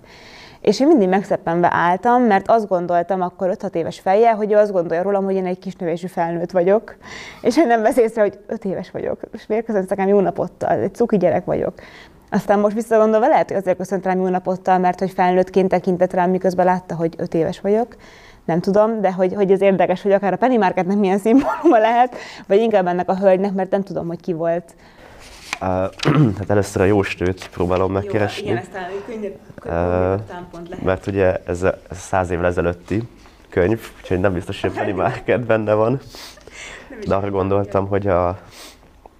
És 0.61 0.80
én 0.80 0.87
mindig 0.87 1.08
megszeppenve 1.08 1.68
álltam, 1.73 2.23
mert 2.23 2.49
azt 2.49 2.68
gondoltam 2.68 3.20
akkor 3.20 3.56
5-6 3.61 3.75
éves 3.75 4.00
fejjel, 4.00 4.34
hogy 4.34 4.52
ő 4.52 4.56
azt 4.56 4.73
gondolja 4.73 5.02
rólam, 5.02 5.25
hogy 5.25 5.34
én 5.34 5.46
egy 5.46 5.58
kis 5.58 5.75
növésű 5.75 6.06
felnőtt 6.06 6.50
vagyok, 6.50 6.96
és 7.42 7.56
én 7.56 7.66
nem 7.66 7.82
vesz 7.82 8.14
hogy 8.14 8.38
5 8.46 8.64
éves 8.64 8.90
vagyok, 8.90 9.20
és 9.32 9.46
miért 9.46 9.64
köszönt 9.64 9.88
nekem 9.88 10.08
jó 10.08 10.20
napottal, 10.20 10.78
egy 10.78 10.94
cuki 10.94 11.16
gyerek 11.16 11.44
vagyok. 11.44 11.75
Aztán 12.30 12.58
most 12.58 12.75
visszagondolva 12.75 13.28
lehet, 13.28 13.49
hogy 13.49 13.56
azért 13.56 13.76
köszönt 13.76 14.04
rám 14.04 14.20
jó 14.20 14.28
napottal, 14.28 14.78
mert 14.78 14.99
hogy 14.99 15.11
felnőttként 15.11 15.68
tekintett 15.68 16.12
rám, 16.12 16.30
miközben 16.30 16.66
látta, 16.66 16.94
hogy 16.94 17.14
5 17.18 17.34
éves 17.34 17.61
vagyok 17.61 17.96
nem 18.44 18.60
tudom, 18.60 19.00
de 19.00 19.12
hogy, 19.12 19.34
hogy 19.34 19.50
ez 19.50 19.60
érdekes, 19.60 20.02
hogy 20.02 20.12
akár 20.12 20.32
a 20.32 20.36
Penny 20.36 20.58
Marketnek 20.58 20.96
milyen 20.96 21.18
szimbóluma 21.18 21.78
lehet, 21.78 22.16
vagy 22.46 22.58
inkább 22.58 22.86
ennek 22.86 23.08
a 23.08 23.16
hölgynek, 23.16 23.52
mert 23.52 23.70
nem 23.70 23.82
tudom, 23.82 24.06
hogy 24.06 24.20
ki 24.20 24.32
volt. 24.32 24.74
Uh, 25.60 25.68
hát 26.38 26.50
először 26.50 26.82
a 26.82 26.84
jóstőt 26.84 27.48
próbálom 27.48 27.92
megkeresni. 27.92 28.46
Jó, 28.46 28.52
igen, 28.52 28.62
ezt 28.62 28.70
könnyebb, 29.06 29.38
könnyebb 29.58 30.20
uh, 30.72 30.84
Mert 30.84 31.06
ugye 31.06 31.36
ez 31.46 31.62
a, 31.62 31.68
ez 31.90 31.96
a 31.96 32.00
száz 32.00 32.30
évvel 32.30 32.46
ezelőtti 32.46 33.02
könyv, 33.48 33.80
úgyhogy 34.00 34.20
nem 34.20 34.32
biztos, 34.32 34.60
hogy 34.60 34.70
Penny 34.70 34.94
Market 34.94 35.40
benne 35.40 35.74
van. 35.74 36.00
De 37.06 37.14
arra 37.14 37.30
gondoltam, 37.30 37.86
hogy 37.86 38.06
a, 38.06 38.28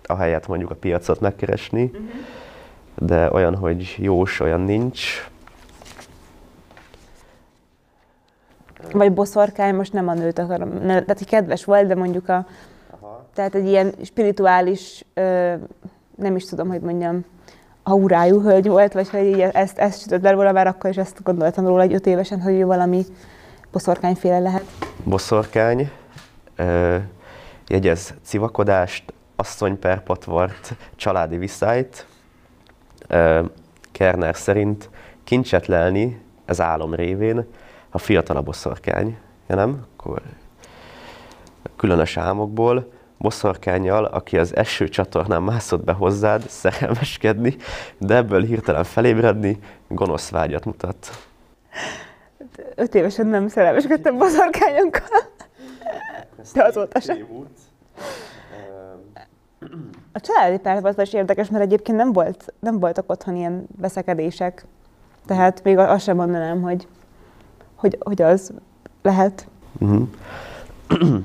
a 0.07 0.17
helyet 0.17 0.47
mondjuk 0.47 0.71
a 0.71 0.75
piacot 0.75 1.21
megkeresni, 1.21 1.83
uh-huh. 1.83 2.09
de 2.99 3.33
olyan, 3.33 3.57
hogy 3.57 3.97
jós, 3.99 4.41
olyan 4.41 4.61
nincs. 4.61 5.29
Vagy 8.93 9.13
boszorkány, 9.13 9.75
most 9.75 9.93
nem 9.93 10.09
a 10.09 10.15
nőt 10.15 10.39
akarom, 10.39 10.69
ne, 10.69 10.87
tehát 10.87 11.19
hogy 11.19 11.27
kedves 11.27 11.65
volt, 11.65 11.87
de 11.87 11.95
mondjuk 11.95 12.29
a, 12.29 12.47
Aha. 13.01 13.25
tehát 13.35 13.55
egy 13.55 13.67
ilyen 13.67 13.95
spirituális, 14.03 15.05
ö, 15.15 15.55
nem 16.17 16.37
is 16.37 16.45
tudom, 16.45 16.69
hogy 16.69 16.81
mondjam, 16.81 17.25
aurájú 17.83 18.41
hölgy 18.41 18.69
volt, 18.69 18.93
vagy 18.93 19.09
hogy 19.09 19.25
így 19.25 19.41
ezt, 19.41 19.79
ezt 19.79 20.01
sütött 20.01 20.23
le 20.23 20.31
róla, 20.31 20.53
már 20.53 20.67
akkor 20.67 20.91
is 20.91 20.97
ezt 20.97 21.23
gondoltam 21.23 21.67
róla 21.67 21.83
egy 21.83 21.95
öt 21.95 22.07
évesen, 22.07 22.41
hogy 22.41 22.55
ő 22.55 22.65
valami 22.65 23.05
boszorkányféle 23.73 24.39
lehet. 24.39 24.65
Boszorkány, 25.05 25.91
ö, 26.57 26.97
jegyez 27.69 28.15
civakodást, 28.23 29.13
asszony 29.37 29.79
per 29.79 30.03
patvart, 30.03 30.77
családi 30.97 31.37
viszályt. 31.37 32.07
Ö, 33.09 33.45
Kerner 33.93 34.37
szerint 34.37 34.91
kincset 35.25 35.67
lelni, 35.67 36.21
ez 36.45 36.61
álom 36.61 36.95
révén, 36.95 37.47
ha 37.95 38.01
fiatal 38.01 38.37
a 38.37 38.43
boszorkány, 38.43 39.19
ja 39.47 39.55
nem, 39.55 39.87
akkor 39.93 40.23
különös 41.77 42.17
álmokból, 42.17 42.93
boszorkányjal, 43.19 44.05
aki 44.05 44.39
az 44.39 44.57
eső 44.57 44.89
csatornán 44.89 45.43
mászott 45.43 45.85
be 45.85 45.93
hozzád, 45.93 46.43
szerelmeskedni, 46.49 47.57
de 47.99 48.15
ebből 48.15 48.43
hirtelen 48.43 48.85
felébredni, 48.85 49.59
gonosz 49.89 50.31
vágyat 50.31 50.65
mutat. 50.65 51.11
Öt 52.75 52.95
évesen 52.95 53.27
nem 53.27 53.49
szerelmeskedtem 53.49 54.19
boszorkányokkal. 54.19 55.21
De 56.55 56.65
azóta 56.65 57.01
sem. 57.01 57.27
A 60.13 60.21
családi 60.21 60.59
párban 60.59 60.95
is 60.97 61.13
érdekes, 61.13 61.49
mert 61.49 61.65
egyébként 61.65 61.99
nem, 61.99 62.13
volt, 62.13 62.53
nem 62.61 62.79
voltak 62.79 63.11
otthon 63.11 63.37
ilyen 63.37 63.67
veszekedések. 63.81 64.67
Tehát 65.27 65.63
még 65.63 65.79
azt 65.79 66.05
sem 66.05 66.17
mondanám, 66.17 66.63
hogy 66.63 66.87
hogy, 67.85 67.99
hogy 68.01 68.23
az 68.23 68.53
lehet. 69.03 69.47
Uh-huh. 70.91 71.23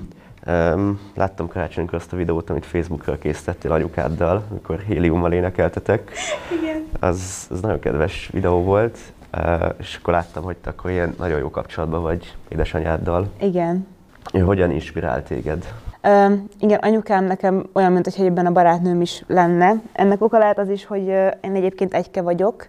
Um, 0.47 0.99
láttam 1.15 1.47
karácsonykor 1.47 1.93
azt 1.93 2.13
a 2.13 2.15
videót, 2.15 2.49
amit 2.49 2.65
Facebookra 2.65 3.17
készítettél 3.17 3.71
anyukáddal, 3.71 4.43
amikor 4.49 4.79
héliummal 4.79 5.31
énekeltetek. 5.31 6.11
Igen. 6.59 6.85
Az, 6.99 7.47
az 7.49 7.61
nagyon 7.61 7.79
kedves 7.79 8.29
videó 8.33 8.63
volt, 8.63 8.97
uh, 9.37 9.69
és 9.77 9.97
akkor 10.01 10.13
láttam, 10.13 10.43
hogy 10.43 10.55
te 10.57 10.69
akkor 10.69 10.91
ilyen 10.91 11.15
nagyon 11.17 11.39
jó 11.39 11.49
kapcsolatban 11.49 12.01
vagy 12.01 12.35
édesanyáddal. 12.47 13.27
Igen. 13.41 13.87
Ő 14.33 14.39
hogyan 14.39 14.71
inspirált 14.71 15.27
téged? 15.27 15.73
Uh, 16.03 16.33
igen, 16.59 16.79
anyukám 16.81 17.25
nekem 17.25 17.69
olyan, 17.73 17.91
mint 17.91 18.15
hogy 18.15 18.25
ebben 18.25 18.45
a 18.45 18.51
barátnőm 18.51 19.01
is 19.01 19.23
lenne. 19.27 19.81
Ennek 19.91 20.21
oka 20.21 20.37
lehet 20.37 20.59
az 20.59 20.69
is, 20.69 20.85
hogy 20.85 21.07
én 21.41 21.55
egyébként 21.55 21.93
egyke 21.93 22.21
vagyok, 22.21 22.67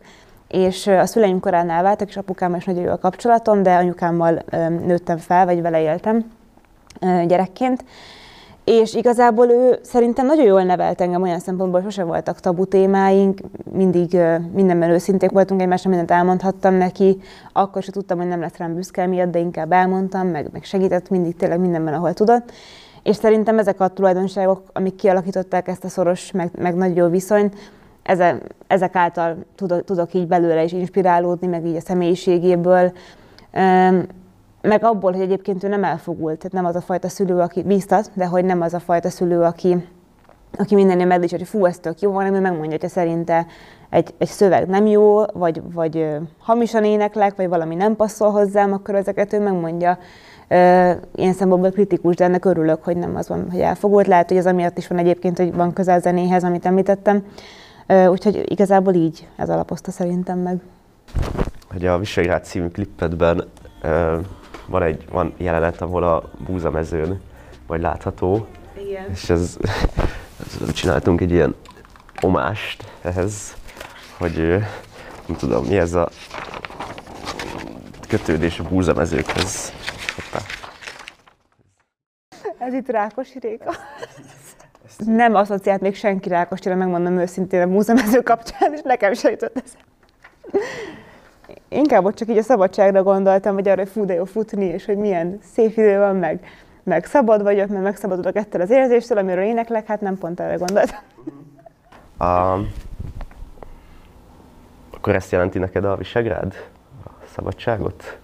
és 0.50 0.86
a 0.86 1.06
szüleim 1.06 1.40
korán 1.40 1.70
elváltak, 1.70 2.08
és 2.08 2.16
apukám 2.16 2.54
is 2.54 2.64
nagyon 2.64 2.82
jó 2.82 2.90
a 2.90 2.98
kapcsolatom, 2.98 3.62
de 3.62 3.74
anyukámmal 3.74 4.42
nőttem 4.86 5.16
fel, 5.16 5.44
vagy 5.44 5.62
vele 5.62 5.80
éltem 5.80 6.30
gyerekként. 7.26 7.84
És 8.64 8.94
igazából 8.94 9.48
ő 9.48 9.78
szerintem 9.82 10.26
nagyon 10.26 10.44
jól 10.44 10.62
nevelt 10.62 11.00
engem 11.00 11.22
olyan 11.22 11.38
szempontból, 11.38 11.82
sose 11.82 12.04
voltak 12.04 12.40
tabu 12.40 12.64
témáink, 12.64 13.40
mindig 13.72 14.18
mindenben 14.52 14.90
őszinték 14.90 15.30
voltunk 15.30 15.60
egymásra, 15.60 15.88
mindent 15.88 16.10
elmondhattam 16.10 16.74
neki, 16.74 17.20
akkor 17.52 17.82
sem 17.82 17.92
tudtam, 17.92 18.18
hogy 18.18 18.28
nem 18.28 18.40
lesz 18.40 18.56
rám 18.56 18.74
büszke 18.74 19.06
miatt, 19.06 19.30
de 19.30 19.38
inkább 19.38 19.72
elmondtam, 19.72 20.28
meg, 20.28 20.48
meg 20.52 20.64
segített 20.64 21.08
mindig 21.08 21.36
tényleg 21.36 21.60
mindenben, 21.60 21.94
ahol 21.94 22.12
tudott. 22.12 22.52
És 23.02 23.16
szerintem 23.16 23.58
ezek 23.58 23.80
a 23.80 23.88
tulajdonságok, 23.88 24.62
amik 24.72 24.94
kialakították 24.94 25.68
ezt 25.68 25.84
a 25.84 25.88
szoros, 25.88 26.30
meg, 26.30 26.50
meg 26.58 26.74
nagy 26.74 26.96
jó 26.96 27.08
viszonyt, 27.08 27.54
ezek 28.66 28.96
által 28.96 29.36
tudok, 29.54 29.84
tudok 29.84 30.14
így 30.14 30.26
belőle 30.26 30.64
is 30.64 30.72
inspirálódni, 30.72 31.46
meg 31.46 31.66
így 31.66 31.76
a 31.76 31.80
személyiségéből, 31.80 32.92
meg 34.62 34.84
abból, 34.84 35.12
hogy 35.12 35.20
egyébként 35.20 35.64
ő 35.64 35.68
nem 35.68 35.84
elfogult, 35.84 36.36
tehát 36.36 36.52
nem 36.52 36.64
az 36.64 36.76
a 36.76 36.80
fajta 36.80 37.08
szülő, 37.08 37.38
aki 37.38 37.62
bíztat, 37.62 38.10
de 38.14 38.26
hogy 38.26 38.44
nem 38.44 38.60
az 38.60 38.74
a 38.74 38.78
fajta 38.78 39.10
szülő, 39.10 39.42
aki, 39.42 39.86
aki 40.58 40.74
mindennél 40.74 41.06
megdicső, 41.06 41.36
hogy 41.36 41.48
fú, 41.48 41.64
ez 41.64 41.78
tök 41.78 42.00
jó, 42.00 42.12
hanem 42.12 42.34
ő 42.34 42.40
megmondja, 42.40 42.76
hogy 42.80 42.88
szerinte 42.88 43.46
egy, 43.90 44.14
egy 44.18 44.28
szöveg 44.28 44.66
nem 44.66 44.86
jó, 44.86 45.22
vagy, 45.32 45.62
vagy 45.72 46.06
hamisan 46.38 46.84
éneklek, 46.84 47.36
vagy 47.36 47.48
valami 47.48 47.74
nem 47.74 47.96
passzol 47.96 48.30
hozzám, 48.30 48.72
akkor 48.72 48.94
ezeket 48.94 49.32
ő 49.32 49.40
megmondja 49.40 49.98
ilyen 51.14 51.32
szempontból 51.32 51.70
kritikus, 51.70 52.16
de 52.16 52.24
ennek 52.24 52.44
örülök, 52.44 52.84
hogy 52.84 52.96
nem 52.96 53.16
az 53.16 53.28
van, 53.28 53.50
hogy 53.50 53.60
elfogult. 53.60 54.06
Lehet, 54.06 54.28
hogy 54.28 54.38
az 54.38 54.46
amiatt 54.46 54.78
is 54.78 54.86
van 54.86 54.98
egyébként, 54.98 55.36
hogy 55.36 55.54
van 55.54 55.72
közel 55.72 56.00
zenéhez, 56.00 56.44
amit 56.44 56.66
említettem. 56.66 57.24
Úgyhogy 57.90 58.50
igazából 58.50 58.94
így 58.94 59.28
ez 59.36 59.50
alapozta 59.50 59.90
szerintem 59.90 60.38
meg. 60.38 60.60
Hogy 61.68 61.86
a 61.86 61.98
Visegrád 61.98 62.44
című 62.44 62.68
klippedben 62.68 63.44
van 64.66 64.82
egy 64.82 65.04
van 65.10 65.34
jelenet, 65.36 65.80
ahol 65.80 66.02
a 66.02 66.30
búzamezőn 66.46 67.20
vagy 67.66 67.80
látható. 67.80 68.46
Igen. 68.78 69.10
És 69.10 69.30
ez, 69.30 69.56
ez, 70.38 70.72
csináltunk 70.80 71.20
egy 71.20 71.30
ilyen 71.30 71.54
omást 72.20 72.84
ehhez, 73.02 73.56
hogy 74.18 74.36
nem 75.26 75.36
tudom, 75.36 75.66
mi 75.66 75.78
ez 75.78 75.94
a 75.94 76.08
kötődés 78.08 78.58
a 78.58 78.62
búzamezőkhez. 78.68 79.72
Hoppá. 80.14 80.44
Ez 82.58 82.74
itt 82.74 82.88
Rákosi 82.88 83.38
Réka. 83.38 83.74
Nem 84.96 85.34
asszociált 85.34 85.80
még 85.80 85.94
senki 85.94 86.28
Rákosira, 86.28 86.74
megmondom 86.74 87.18
őszintén 87.18 87.62
a 87.62 87.66
múzeumező 87.66 88.20
kapcsán, 88.20 88.72
és 88.72 88.80
nekem 88.84 89.12
se 89.12 89.30
jutott 89.30 89.62
ez. 89.64 89.72
Inkább 91.68 92.04
ott 92.04 92.14
csak 92.14 92.28
így 92.28 92.38
a 92.38 92.42
szabadságra 92.42 93.02
gondoltam, 93.02 93.54
vagy 93.54 93.68
arra, 93.68 93.80
hogy 93.80 93.90
fú, 93.90 94.04
de 94.04 94.14
jó 94.14 94.24
futni, 94.24 94.64
és 94.64 94.84
hogy 94.84 94.96
milyen 94.96 95.38
szép 95.52 95.76
idő 95.76 95.98
van, 95.98 96.16
meg, 96.16 96.44
meg 96.82 97.04
szabad 97.04 97.42
vagyok, 97.42 97.68
mert 97.68 97.82
megszabadulok 97.82 98.36
ettől 98.36 98.60
az 98.60 98.70
érzéstől, 98.70 99.18
amiről 99.18 99.44
éneklek, 99.44 99.86
hát 99.86 100.00
nem 100.00 100.18
pont 100.18 100.40
erre 100.40 100.54
gondoltam. 100.54 100.98
A, 102.18 102.58
akkor 104.90 105.14
ezt 105.14 105.32
jelenti 105.32 105.58
neked 105.58 105.84
a 105.84 105.96
Visegrád? 105.96 106.54
A 107.04 107.10
szabadságot? 107.34 108.19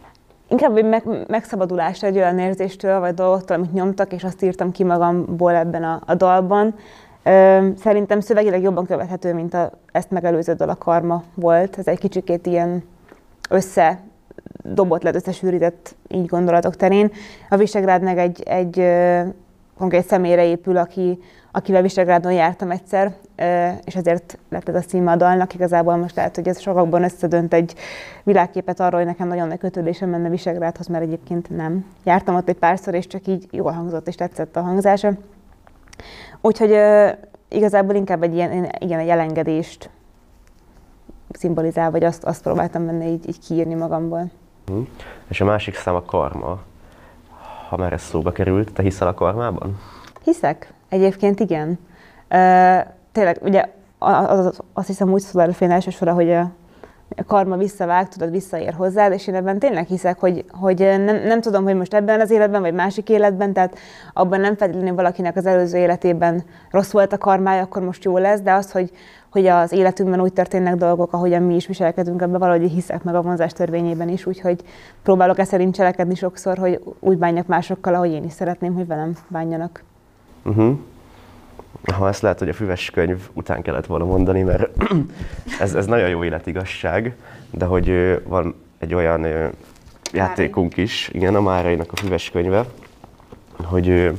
Inkább 0.48 0.76
egy 0.76 0.84
meg, 0.84 1.04
megszabadulás 1.28 2.02
egy 2.02 2.16
olyan 2.16 2.38
érzéstől, 2.38 3.00
vagy 3.00 3.14
dolgoktól, 3.14 3.56
amit 3.56 3.72
nyomtak, 3.72 4.12
és 4.12 4.24
azt 4.24 4.42
írtam 4.42 4.70
ki 4.70 4.84
magamból 4.84 5.54
ebben 5.54 5.82
a, 5.82 6.00
a 6.06 6.14
dalban. 6.14 6.74
Ö, 7.22 7.68
szerintem 7.78 8.20
szövegileg 8.20 8.62
jobban 8.62 8.86
követhető, 8.86 9.34
mint 9.34 9.54
a, 9.54 9.70
ezt 9.92 10.10
megelőző 10.10 10.52
dal 10.52 10.68
a 10.68 10.76
karma 10.76 11.22
volt. 11.34 11.78
Ez 11.78 11.86
egy 11.86 11.98
kicsikét 11.98 12.46
ilyen 12.46 12.84
össze 13.50 14.00
dobott 14.62 15.02
lett, 15.02 15.14
összesűrített 15.14 15.94
így 16.08 16.26
gondolatok 16.26 16.76
terén. 16.76 17.12
A 17.48 17.56
Visegrád 17.56 18.02
meg 18.02 18.18
egy, 18.18 18.42
egy 18.42 18.88
konkrét 19.78 20.06
személyre 20.06 20.44
épül, 20.44 20.76
aki, 20.76 21.18
akivel 21.52 21.82
Visegrádon 21.82 22.32
jártam 22.32 22.70
egyszer, 22.70 23.14
és 23.84 23.94
ezért 23.94 24.38
lett 24.48 24.68
ez 24.68 24.74
a 24.74 24.80
címe 24.80 25.10
a 25.10 25.16
dalnak. 25.16 25.54
Igazából 25.54 25.96
most 25.96 26.16
lehet, 26.16 26.34
hogy 26.34 26.48
ez 26.48 26.60
sokakban 26.60 27.02
összedönt 27.02 27.54
egy 27.54 27.74
világképet 28.22 28.80
arról, 28.80 28.98
hogy 28.98 29.08
nekem 29.08 29.28
nagyon 29.28 29.48
nagy 29.48 29.58
kötődésem 29.58 30.08
menne 30.08 30.28
Visegrádhoz, 30.28 30.86
mert 30.86 31.04
egyébként 31.04 31.50
nem. 31.50 31.84
Jártam 32.04 32.34
ott 32.34 32.48
egy 32.48 32.58
párszor, 32.58 32.94
és 32.94 33.06
csak 33.06 33.26
így 33.26 33.46
jól 33.50 33.72
hangzott, 33.72 34.08
és 34.08 34.14
tetszett 34.14 34.56
a 34.56 34.60
hangzása. 34.60 35.12
Úgyhogy 36.40 36.78
igazából 37.48 37.94
inkább 37.94 38.22
egy 38.22 38.34
ilyen, 38.34 38.70
igen, 38.78 38.98
egy 38.98 39.08
elengedést 39.08 39.90
szimbolizál, 41.30 41.90
vagy 41.90 42.04
azt, 42.04 42.24
azt 42.24 42.42
próbáltam 42.42 42.86
benne 42.86 43.06
így, 43.06 43.28
így 43.28 43.38
kiírni 43.38 43.74
magamból. 43.74 44.30
Hm. 44.66 44.80
És 45.28 45.40
a 45.40 45.44
másik 45.44 45.74
szám 45.74 45.94
a 45.94 46.02
karma. 46.02 46.58
Ha 47.68 47.76
már 47.76 47.92
ez 47.92 48.02
szóba 48.02 48.32
került, 48.32 48.72
te 48.72 48.82
hiszel 48.82 49.08
a 49.08 49.14
karmában? 49.14 49.78
Hiszek. 50.24 50.72
Egyébként 50.88 51.40
igen. 51.40 51.78
Uh, 52.30 52.80
tényleg, 53.16 53.38
ugye 53.42 53.64
az, 53.98 54.38
az, 54.38 54.60
azt 54.72 54.86
hiszem 54.86 55.12
úgy 55.12 55.20
szól 55.20 55.42
előfény 55.42 55.70
elsősorra, 55.70 56.12
hogy 56.12 56.30
a, 56.30 56.40
a 57.16 57.24
karma 57.26 57.56
visszavág, 57.56 58.08
tudod, 58.08 58.30
visszaér 58.30 58.72
hozzád, 58.72 59.12
és 59.12 59.26
én 59.26 59.34
ebben 59.34 59.58
tényleg 59.58 59.86
hiszek, 59.86 60.18
hogy, 60.18 60.44
hogy 60.50 60.78
nem, 60.78 61.22
nem 61.26 61.40
tudom, 61.40 61.64
hogy 61.64 61.74
most 61.74 61.94
ebben 61.94 62.20
az 62.20 62.30
életben, 62.30 62.60
vagy 62.60 62.74
másik 62.74 63.08
életben, 63.08 63.52
tehát 63.52 63.78
abban 64.12 64.40
nem 64.40 64.56
feltétlenül 64.56 64.94
valakinek 64.94 65.36
az 65.36 65.46
előző 65.46 65.78
életében 65.78 66.44
rossz 66.70 66.90
volt 66.90 67.12
a 67.12 67.18
karmája, 67.18 67.62
akkor 67.62 67.82
most 67.82 68.04
jó 68.04 68.18
lesz, 68.18 68.40
de 68.40 68.52
az, 68.52 68.72
hogy, 68.72 68.90
hogy 69.30 69.46
az 69.46 69.72
életünkben 69.72 70.20
úgy 70.20 70.32
történnek 70.32 70.74
dolgok, 70.74 71.12
ahogyan 71.12 71.42
mi 71.42 71.54
is 71.54 71.66
viselkedünk, 71.66 72.22
ebben 72.22 72.40
valahogy 72.40 72.70
hiszek 72.70 73.02
meg 73.02 73.14
a 73.14 73.22
vonzás 73.22 73.52
törvényében 73.52 74.08
is, 74.08 74.26
úgyhogy 74.26 74.60
próbálok 75.02 75.38
e 75.38 75.44
szerint 75.44 75.74
cselekedni 75.74 76.14
sokszor, 76.14 76.58
hogy 76.58 76.80
úgy 77.00 77.18
bánjak 77.18 77.46
másokkal, 77.46 77.94
ahogy 77.94 78.10
én 78.10 78.24
is 78.24 78.32
szeretném, 78.32 78.74
hogy 78.74 78.86
velem 78.86 79.12
bánjanak. 79.28 79.82
Uh-huh. 80.44 80.78
Ha 81.94 82.08
ezt 82.08 82.22
lehet, 82.22 82.38
hogy 82.38 82.48
a 82.48 82.52
füves 82.52 82.90
könyv 82.90 83.28
után 83.32 83.62
kellett 83.62 83.86
volna 83.86 84.04
mondani, 84.04 84.42
mert 84.42 84.70
ez, 85.60 85.74
ez 85.74 85.86
nagyon 85.86 86.08
jó 86.08 86.24
életigasság, 86.24 87.16
de 87.50 87.64
hogy 87.64 88.20
van 88.24 88.54
egy 88.78 88.94
olyan 88.94 89.52
játékunk 90.12 90.76
is, 90.76 91.08
igen, 91.12 91.34
a 91.34 91.40
Márainak 91.40 91.92
a 91.92 91.96
füves 91.96 92.30
könyve, 92.30 92.64
hogy 93.62 94.12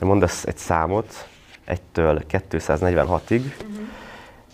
mondasz 0.00 0.46
egy 0.46 0.56
számot, 0.56 1.28
1-től 1.66 2.22
246-ig, 2.30 3.40
uh-huh. 3.40 3.86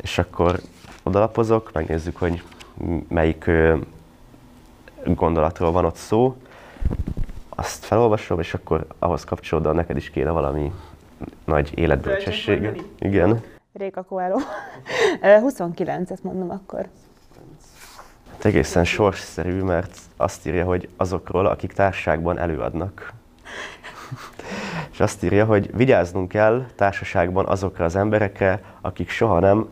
és 0.03 0.19
akkor 0.19 0.61
odalapozok, 1.03 1.71
megnézzük, 1.73 2.17
hogy 2.17 2.43
melyik 3.09 3.51
gondolatról 5.05 5.73
van 5.73 5.85
ott 5.85 5.97
szó, 5.97 6.37
azt 7.49 7.85
felolvasom, 7.85 8.41
és 8.41 8.55
akkor 8.55 8.87
ahhoz 8.99 9.25
kapcsolódóan 9.25 9.75
neked 9.75 9.97
is 9.97 10.11
kéne 10.11 10.31
valami 10.31 10.73
nagy 11.45 11.79
életbölcsesség. 11.79 12.83
Igen. 12.99 13.41
Réka 13.73 14.03
Coelho. 14.03 14.39
29, 15.41 16.11
ezt 16.11 16.25
mondom 16.25 16.51
akkor. 16.51 16.89
Hát 18.31 18.45
egészen 18.45 18.85
sorsszerű, 18.85 19.63
mert 19.63 19.99
azt 20.17 20.47
írja, 20.47 20.65
hogy 20.65 20.89
azokról, 20.97 21.47
akik 21.47 21.73
társaságban 21.73 22.39
előadnak. 22.39 23.13
És 24.93 25.01
azt 25.01 25.23
írja, 25.23 25.45
hogy 25.45 25.77
vigyáznunk 25.77 26.29
kell 26.29 26.67
társaságban 26.77 27.47
azokra 27.47 27.85
az 27.85 27.97
emberekre, 27.97 28.63
akik 28.81 29.09
soha 29.09 29.39
nem 29.39 29.69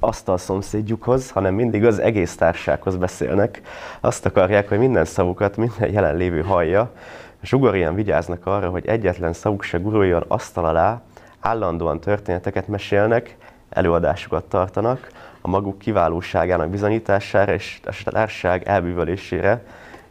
asztal 0.00 0.38
szomszédjukhoz, 0.38 1.30
hanem 1.30 1.54
mindig 1.54 1.84
az 1.84 1.98
egész 1.98 2.36
társasághoz 2.36 2.96
beszélnek. 2.96 3.60
Azt 4.00 4.26
akarják, 4.26 4.68
hogy 4.68 4.78
minden 4.78 5.04
szavukat 5.04 5.56
minden 5.56 5.90
jelenlévő 5.92 6.42
hallja, 6.42 6.92
és 7.40 7.52
ugorján 7.52 7.94
vigyáznak 7.94 8.46
arra, 8.46 8.70
hogy 8.70 8.86
egyetlen 8.86 9.32
szavuk 9.32 9.62
se 9.62 9.78
guruljon 9.78 10.24
asztal 10.28 10.64
alá, 10.64 11.02
állandóan 11.40 12.00
történeteket 12.00 12.68
mesélnek, 12.68 13.36
előadásokat 13.68 14.44
tartanak, 14.44 15.10
a 15.40 15.48
maguk 15.48 15.78
kiválóságának 15.78 16.68
bizonyítására 16.68 17.52
és 17.52 17.80
a 18.04 18.10
társaság 18.10 18.62
elbűvölésére. 18.62 19.64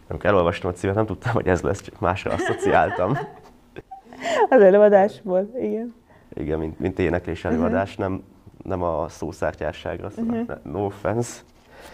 Amikor 0.08 0.30
elolvastam 0.30 0.70
a 0.70 0.74
címet, 0.74 0.96
nem 0.96 1.06
tudtam, 1.06 1.34
hogy 1.34 1.48
ez 1.48 1.62
lesz, 1.62 1.82
csak 1.82 2.00
másra 2.00 2.32
asszociáltam. 2.32 3.18
Az 4.50 4.62
előadásból, 4.62 5.50
igen. 5.62 5.94
Igen, 6.34 6.60
mint, 6.60 6.80
mint 6.80 7.00
éneklés 7.00 7.46
előadás, 7.46 7.90
uh-huh. 7.90 8.08
nem, 8.08 8.24
nem 8.64 8.84
a 8.84 9.10
szószártyásságra, 9.10 10.10
szóval 10.10 10.40
uh-huh. 10.40 10.58
no 10.64 10.86
offense. 10.86 11.40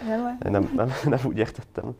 Nem, 0.08 0.36
nem, 0.38 0.70
nem, 0.76 0.88
nem 1.04 1.18
úgy 1.24 1.38
értettem. 1.38 1.96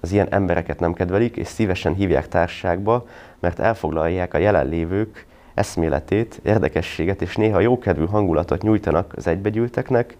Az 0.00 0.12
ilyen 0.12 0.28
embereket 0.30 0.80
nem 0.80 0.92
kedvelik, 0.92 1.36
és 1.36 1.46
szívesen 1.46 1.94
hívják 1.94 2.28
társaságba, 2.28 3.06
mert 3.38 3.58
elfoglalják 3.58 4.34
a 4.34 4.38
jelenlévők 4.38 5.26
eszméletét, 5.54 6.40
érdekességet 6.42 7.22
és 7.22 7.36
néha 7.36 7.60
jókedvű 7.60 8.06
hangulatot 8.06 8.62
nyújtanak 8.62 9.12
az 9.16 9.26
egybegyűlteknek, 9.26 10.16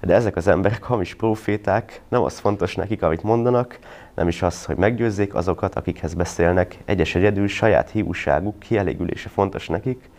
de 0.00 0.14
ezek 0.14 0.36
az 0.36 0.48
emberek 0.48 0.82
hamis 0.82 1.14
proféták, 1.14 2.00
nem 2.08 2.22
az 2.22 2.38
fontos 2.38 2.74
nekik, 2.74 3.02
amit 3.02 3.22
mondanak, 3.22 3.78
nem 4.14 4.28
is 4.28 4.42
az, 4.42 4.64
hogy 4.64 4.76
meggyőzzék 4.76 5.34
azokat, 5.34 5.74
akikhez 5.74 6.14
beszélnek. 6.14 6.78
Egyes 6.84 7.14
egyedül 7.14 7.48
saját 7.48 7.90
hívúságuk 7.90 8.58
kielégülése 8.58 9.28
fontos 9.28 9.68
nekik, 9.68 10.10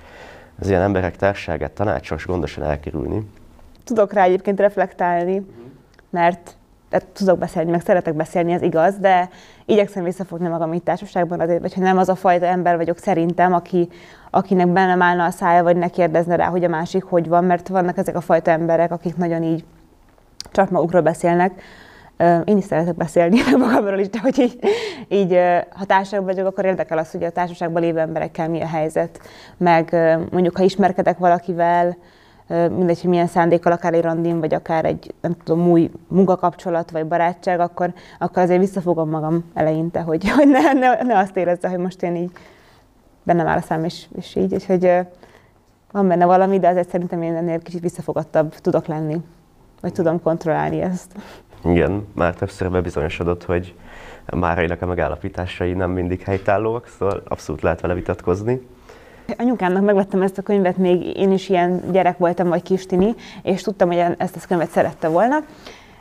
az 0.59 0.69
ilyen 0.69 0.81
emberek 0.81 1.15
társágát 1.15 1.71
tanácsos 1.71 2.25
gondosan 2.25 2.63
elkerülni. 2.63 3.27
Tudok 3.83 4.13
rá 4.13 4.23
egyébként 4.23 4.59
reflektálni, 4.59 5.45
mert 6.09 6.57
tehát 6.91 7.07
tudok 7.07 7.37
beszélni, 7.37 7.71
meg 7.71 7.81
szeretek 7.81 8.13
beszélni, 8.13 8.51
ez 8.51 8.61
igaz, 8.61 8.97
de 8.97 9.29
igyekszem 9.65 10.03
visszafogni 10.03 10.47
magam 10.47 10.73
itt 10.73 10.85
társaságban 10.85 11.39
azért, 11.39 11.73
hogy 11.73 11.83
nem 11.83 11.97
az 11.97 12.09
a 12.09 12.15
fajta 12.15 12.45
ember 12.45 12.75
vagyok 12.75 12.97
szerintem, 12.97 13.53
aki, 13.53 13.89
akinek 14.29 14.67
benne 14.67 15.05
állna 15.05 15.25
a 15.25 15.29
szája, 15.29 15.63
vagy 15.63 15.75
ne 15.75 15.87
kérdezne 15.87 16.35
rá, 16.35 16.45
hogy 16.45 16.63
a 16.63 16.69
másik 16.69 17.03
hogy 17.03 17.27
van, 17.27 17.43
mert 17.43 17.67
vannak 17.67 17.97
ezek 17.97 18.15
a 18.15 18.21
fajta 18.21 18.51
emberek, 18.51 18.91
akik 18.91 19.17
nagyon 19.17 19.43
így 19.43 19.65
csak 20.51 20.69
magukról 20.69 21.01
beszélnek. 21.01 21.61
Én 22.45 22.57
is 22.57 22.63
szeretek 22.63 22.95
beszélni 22.95 23.37
magamról 23.57 23.99
is, 23.99 24.09
de 24.09 24.19
hogy 24.19 24.39
így, 24.39 24.59
így 25.07 25.39
ha 25.69 25.85
társaságban 25.85 26.33
vagyok, 26.33 26.47
akkor 26.47 26.65
érdekel 26.65 26.97
az, 26.97 27.11
hogy 27.11 27.23
a 27.23 27.29
társaságban 27.29 27.81
lévő 27.81 27.99
emberekkel 27.99 28.49
mi 28.49 28.61
a 28.61 28.67
helyzet. 28.67 29.19
Meg 29.57 29.91
mondjuk, 30.31 30.57
ha 30.57 30.63
ismerkedek 30.63 31.17
valakivel, 31.17 31.97
mindegy, 32.51 33.01
hogy 33.01 33.09
milyen 33.09 33.27
szándékkal, 33.27 33.71
akár 33.71 33.93
egy 33.93 34.01
randin, 34.01 34.39
vagy 34.39 34.53
akár 34.53 34.85
egy, 34.85 35.13
nem 35.21 35.35
tudom, 35.43 35.69
új 35.69 35.91
munkakapcsolat, 36.07 36.91
vagy 36.91 37.05
barátság, 37.05 37.59
akkor, 37.59 37.93
akkor 38.19 38.43
azért 38.43 38.59
visszafogom 38.59 39.09
magam 39.09 39.51
eleinte, 39.53 39.99
hogy, 39.99 40.29
hogy 40.29 40.47
ne, 40.47 40.73
ne, 40.73 41.01
ne 41.01 41.17
azt 41.17 41.37
érezze, 41.37 41.69
hogy 41.69 41.79
most 41.79 42.03
én 42.03 42.15
így 42.15 42.31
bennem 43.23 43.47
áll 43.47 43.57
a 43.57 43.61
szám, 43.61 43.83
és, 43.83 44.05
és 44.15 44.35
így, 44.35 44.53
úgyhogy 44.53 44.91
van 45.91 46.07
benne 46.07 46.25
valami, 46.25 46.59
de 46.59 46.67
azért 46.67 46.89
szerintem 46.89 47.21
én 47.21 47.35
ennél 47.35 47.59
kicsit 47.59 47.81
visszafogottabb 47.81 48.55
tudok 48.55 48.85
lenni, 48.85 49.17
vagy 49.81 49.93
tudom 49.93 50.21
kontrollálni 50.21 50.81
ezt. 50.81 51.15
Igen, 51.63 52.07
már 52.13 52.35
többször 52.35 52.71
bebizonyosodott, 52.71 53.43
hogy 53.43 53.75
Márainak 54.25 54.81
a 54.81 54.85
megállapításai 54.85 55.73
nem 55.73 55.91
mindig 55.91 56.21
helytállóak, 56.21 56.87
szóval 56.87 57.23
abszolút 57.27 57.61
lehet 57.61 57.81
vele 57.81 57.93
vitatkozni. 57.93 58.67
Anyukámnak 59.37 59.83
megvettem 59.83 60.21
ezt 60.21 60.37
a 60.37 60.41
könyvet, 60.41 60.77
még 60.77 61.17
én 61.17 61.31
is 61.31 61.49
ilyen 61.49 61.81
gyerek 61.91 62.17
voltam, 62.17 62.47
vagy 62.47 62.61
kistini, 62.61 63.15
és 63.41 63.61
tudtam, 63.61 63.87
hogy 63.87 64.03
ezt 64.17 64.35
a 64.35 64.39
könyvet 64.47 64.69
szerette 64.69 65.07
volna. 65.07 65.37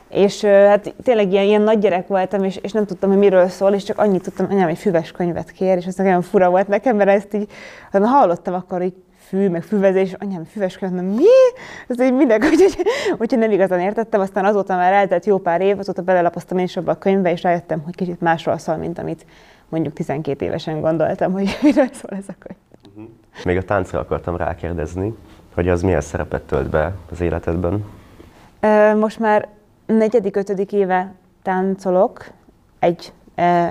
És 0.09 0.45
hát 0.45 0.95
tényleg 1.03 1.33
ilyen, 1.33 1.45
ilyen 1.45 1.63
nagy 1.63 1.79
gyerek 1.79 2.07
voltam, 2.07 2.45
és, 2.45 2.57
és 2.63 2.73
nem 2.73 2.87
tudtam, 2.87 3.11
hogy 3.11 3.19
miről 3.19 3.49
szól, 3.49 3.73
és 3.73 3.83
csak 3.83 3.99
annyit 3.99 4.23
tudtam, 4.23 4.47
anyám 4.51 4.69
egy 4.69 4.79
füves 4.79 5.13
könyvet 5.13 5.51
kér, 5.51 5.77
és 5.77 5.85
ez 5.85 5.95
nagyon 5.95 6.23
fura 6.23 6.51
volt 6.51 6.69
nekem, 6.69 6.97
mert 6.97 7.11
ezt 7.11 7.35
így, 7.35 7.51
hát 7.93 8.05
hallottam 8.05 8.55
akkor 8.55 8.83
így 8.83 8.95
fű, 9.31 9.49
meg 9.49 9.63
füvezés, 9.63 10.13
anyám, 10.19 10.45
füves 10.45 10.79
könyv, 10.79 10.93
nem 10.93 11.05
mi? 11.05 11.25
Ez 11.89 12.01
így 12.01 12.15
mindenki, 12.15 12.47
úgyhogy, 12.47 12.87
úgyhogy 13.19 13.39
nem 13.39 13.51
igazán 13.51 13.81
értettem, 13.81 14.21
aztán 14.21 14.45
azóta 14.45 14.77
már 14.77 14.93
eltelt 14.93 15.27
jó 15.27 15.39
pár 15.39 15.61
év, 15.61 15.79
azóta 15.79 16.03
belelapoztam 16.03 16.59
én 16.59 16.65
is 16.65 16.77
abba 16.77 16.91
a 16.91 16.99
könyvbe, 16.99 17.31
és 17.31 17.43
rájöttem, 17.43 17.83
hogy 17.85 17.95
kicsit 17.95 18.21
másról 18.21 18.59
szól, 18.59 18.77
mint 18.77 18.99
amit 18.99 19.27
mondjuk 19.69 19.95
12 19.95 20.45
évesen 20.45 20.81
gondoltam, 20.81 21.33
hogy 21.33 21.59
miről 21.63 21.89
szól 21.93 22.19
ez 22.19 22.25
a 22.29 22.35
könyv. 22.39 22.70
Még 23.45 23.57
a 23.57 23.63
táncra 23.63 23.99
akartam 23.99 24.37
rákérdezni, 24.37 25.15
hogy 25.55 25.69
az 25.69 25.83
milyen 25.83 26.01
szerepet 26.01 26.43
tölt 26.43 26.71
be 26.71 26.95
az 27.11 27.21
életedben? 27.21 27.85
Most 28.97 29.19
már 29.19 29.49
negyedik, 29.87 30.37
ötödik 30.37 30.73
éve 30.73 31.13
táncolok 31.43 32.25
egy, 32.79 33.13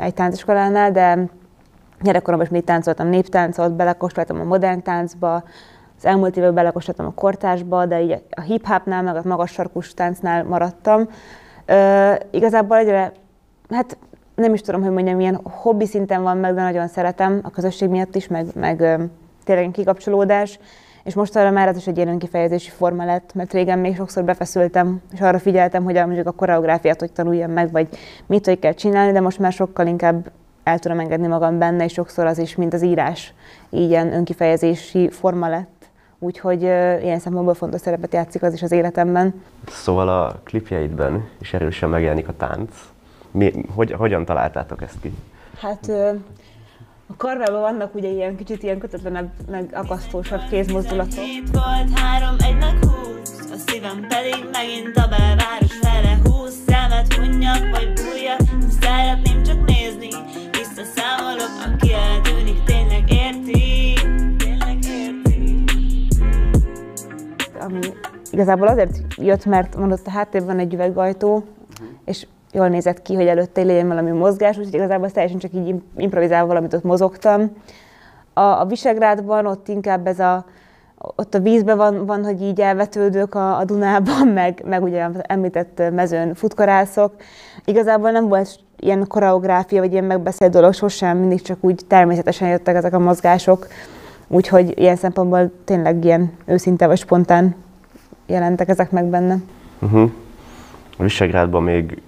egy 0.02 0.14
táncoskolánál, 0.14 0.92
de 0.92 1.30
gyerekkoromban 2.02 2.48
is 2.48 2.54
még 2.54 2.64
táncoltam 2.64 3.08
néptáncot, 3.08 3.74
belekóstoltam 3.74 4.40
a 4.40 4.44
modern 4.44 4.82
táncba, 4.82 5.44
az 5.98 6.06
elmúlt 6.06 6.32
években 6.38 6.56
belekóstoltam 6.56 7.06
a 7.06 7.14
kortásba, 7.14 7.86
de 7.86 8.02
így 8.02 8.22
a 8.30 8.42
hip-hopnál, 8.42 9.04
meg 9.04 9.16
a 9.16 9.22
magas 9.24 9.52
sarkus 9.52 9.94
táncnál 9.94 10.44
maradtam. 10.44 11.10
Igazából 12.32 12.78
egyre, 12.78 13.12
hát 13.70 13.98
nem 14.36 14.54
is 14.54 14.62
tudom, 14.62 14.82
hogy 14.82 14.92
mondjam, 14.92 15.16
milyen 15.16 15.40
hobbi 15.44 15.86
szinten 15.86 16.22
van 16.24 16.38
meg, 16.38 16.54
de 16.54 16.62
nagyon 16.62 16.88
szeretem 16.88 17.40
a 17.44 17.50
közösség 17.50 17.90
miatt 17.90 18.16
is, 18.16 18.28
meg, 18.28 18.46
meg 18.56 19.00
tényleg 19.56 19.72
kikapcsolódás, 19.72 20.60
és 21.04 21.14
most 21.14 21.36
arra 21.36 21.52
már 21.52 21.68
ez 21.68 21.78
is 21.78 21.88
egy 21.88 21.96
ilyen 21.96 22.10
önkifejezési 22.10 22.70
forma 22.70 23.06
lett, 23.06 23.34
mert 23.34 23.54
régen 23.54 23.80
még 23.80 23.96
sokszor 23.96 24.24
befeszültem, 24.24 25.02
és 25.14 25.22
arra 25.22 25.40
figyeltem, 25.40 25.84
hogy 25.84 25.94
mondjuk 25.94 26.28
a 26.28 26.32
koreográfiát 26.32 27.00
hogy 27.00 27.12
tanuljam 27.12 27.52
meg, 27.52 27.72
vagy 27.72 27.88
mit 28.26 28.46
hogy 28.46 28.60
kell 28.60 28.74
csinálni, 28.74 29.12
de 29.12 29.20
most 29.20 29.40
már 29.40 29.52
sokkal 29.52 29.88
inkább 29.88 30.32
el 30.64 30.80
tudom 30.80 31.00
engedni 31.00 31.28
magam 31.28 31.58
benne, 31.58 31.84
és 31.84 31.94
sokszor 31.94 32.26
az 32.26 32.38
is, 32.38 32.56
mint 32.56 32.74
az 32.74 32.82
írás, 32.82 33.34
ilyen 33.70 34.14
önkifejezési 34.14 35.10
forma 35.10 35.48
lett. 35.48 35.90
Úgyhogy 36.20 36.64
uh, 36.64 37.04
ilyen 37.04 37.20
szempontból 37.20 37.54
fontos 37.54 37.82
szerepet 37.82 38.14
játszik 38.14 38.44
az 38.44 38.54
is 38.54 38.62
az 38.62 38.72
életemben. 38.72 39.42
Szóval 39.68 40.10
a 40.10 40.40
klipjeidben 40.44 41.28
is 41.40 41.54
erősen 41.54 41.90
megjelenik 41.90 42.28
a 42.28 42.34
tánc. 42.38 42.72
Mi, 43.32 43.66
hogy, 43.76 43.92
hogyan 43.92 44.26
találtátok 44.26 44.82
ezt 44.82 45.00
ki? 45.02 45.14
Hát 45.60 45.86
uh, 45.88 46.16
a 47.12 47.16
karvában 47.18 47.62
vannak 47.62 47.96
ugye 47.96 48.10
ilyen 48.10 48.36
kicsit 48.36 48.64
ilyen 48.64 48.80
kötetlenebb, 48.80 49.30
meg 49.50 49.70
akasztósabb 49.74 50.42
kézmozdulatok. 50.50 51.14
Két 51.14 51.50
volt, 51.52 52.00
három, 52.00 52.36
egynek 52.40 52.86
húsz, 52.86 53.52
a 53.52 53.56
szívem 53.68 54.08
pedig 54.08 54.46
megint 54.52 54.98
a 54.98 55.08
belváros 55.08 55.74
fele 55.82 56.18
húsz. 56.24 56.58
Szemet 56.68 57.14
hunnyak 57.14 57.70
vagy 57.72 57.94
bújjak, 57.94 58.40
szeretném 58.82 59.44
csak 59.44 59.66
nézni, 59.66 60.10
visszaszámolok, 60.52 61.52
aki 61.66 61.94
eltűnik, 61.94 62.64
tényleg 62.64 63.12
érti, 63.12 63.94
tényleg 64.38 64.78
érti. 64.84 65.68
Ami 67.60 67.80
igazából 68.32 68.68
azért 68.68 68.98
jött, 69.16 69.46
mert 69.46 69.76
mondott 69.76 70.08
a 70.08 70.12
háttérben 70.12 70.60
egy 70.60 70.74
üvegajtó, 70.74 71.44
és 72.06 72.28
jól 72.52 72.68
nézett 72.68 73.02
ki, 73.02 73.16
hogy 73.16 73.28
előtte 73.28 73.64
legyen 73.64 73.88
valami 73.88 74.12
mozgás, 74.12 74.58
úgyhogy 74.58 74.74
igazából 74.74 75.12
teljesen 75.12 75.40
csak 75.40 75.54
így 75.54 75.76
improvizálva 75.98 76.48
valamit 76.48 76.74
ott 76.74 76.84
mozogtam. 76.84 77.52
A, 78.34 78.42
a 78.42 78.66
Visegrádban 78.66 79.46
ott 79.46 79.68
inkább 79.68 80.08
ez 80.08 80.20
a, 80.20 80.46
ott 81.16 81.34
a 81.34 81.40
vízben 81.40 81.78
van, 81.78 82.06
van 82.06 82.24
hogy 82.24 82.42
így 82.42 82.62
elvetődök 82.62 83.36
a, 83.36 83.58
a 83.58 83.66
Dunában, 83.66 84.28
meg, 84.34 84.64
meg 84.66 84.84
ugye 84.84 85.04
az 85.04 85.22
említett 85.22 85.82
mezőn 85.92 86.34
futkorászok. 86.34 87.14
Igazából 87.66 88.12
nem 88.12 88.28
volt 88.28 88.60
ilyen 88.80 89.08
koreográfia, 89.08 89.80
vagy 89.80 89.92
ilyen 89.92 90.04
megbeszélt 90.04 90.52
dolog 90.52 90.74
sosem, 90.74 91.18
mindig 91.18 91.42
csak 91.42 91.58
úgy 91.62 91.82
természetesen 91.88 92.50
jöttek 92.50 92.76
ezek 92.76 92.94
a 92.94 93.00
mozgások. 93.00 93.68
Úgyhogy 94.28 94.80
ilyen 94.80 94.96
szempontból 94.96 95.52
tényleg 95.64 96.06
ilyen 96.06 96.32
őszinte 96.46 96.88
vagy 96.88 96.98
spontán 96.98 97.56
jelentek 98.26 98.70
ezek 98.70 98.92
meg 98.92 99.06
benne. 99.06 99.38
Uh-huh. 99.80 100.12
A 100.98 101.04
Visegrádban 101.04 101.64
még 101.64 102.02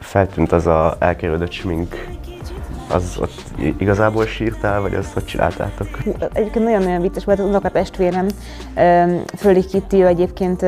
feltűnt 0.00 0.52
az 0.52 0.66
a 0.66 0.96
elkerülött 0.98 1.52
smink. 1.52 2.06
Az 2.90 3.18
ott 3.20 3.44
igazából 3.78 4.26
sírtál, 4.26 4.80
vagy 4.80 4.94
azt 4.94 5.12
hogy 5.12 5.24
csináltátok? 5.24 5.88
Egyébként 6.32 6.64
nagyon-nagyon 6.64 7.00
vicces 7.00 7.24
volt, 7.24 7.38
az 7.38 7.44
unokatestvérem, 7.44 8.26
Föli 9.36 9.64
Kitty, 9.64 10.02
egyébként 10.02 10.64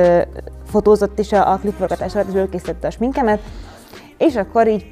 fotózott 0.67 1.19
is 1.19 1.33
a, 1.33 1.53
a 1.53 1.57
klipforgatás 1.57 2.15
alatt, 2.15 2.29
és 2.29 2.35
ő 2.35 2.49
készítette 2.49 2.87
a 2.87 2.91
sminkemet, 2.91 3.41
és 4.17 4.37
akkor 4.37 4.69
így 4.69 4.87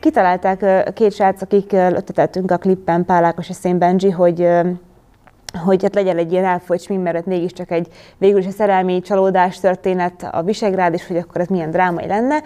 kitalálták 0.00 0.92
két 0.92 1.12
srác, 1.12 1.42
akik 1.42 1.72
ötletettünk 1.72 2.50
a 2.50 2.56
klippen, 2.56 3.04
Pálákos 3.04 3.48
és 3.48 3.56
Szén 3.56 3.78
Benji, 3.78 4.10
hogy 4.10 4.48
hogy 5.64 5.82
hát 5.82 5.94
legyen 5.94 6.18
egy 6.18 6.32
ilyen 6.32 6.44
elfolyt 6.44 6.82
smink, 6.82 7.02
mert 7.02 7.26
mégiscsak 7.26 7.70
egy 7.70 7.88
végül 8.18 8.38
is 8.38 8.46
a 8.46 8.50
szerelmi 8.50 9.00
csalódás 9.00 9.60
történet 9.60 10.28
a 10.30 10.42
Visegrád, 10.42 10.94
és 10.94 11.06
hogy 11.06 11.16
akkor 11.16 11.40
ez 11.40 11.46
milyen 11.46 11.70
drámai 11.70 12.06
lenne. 12.06 12.42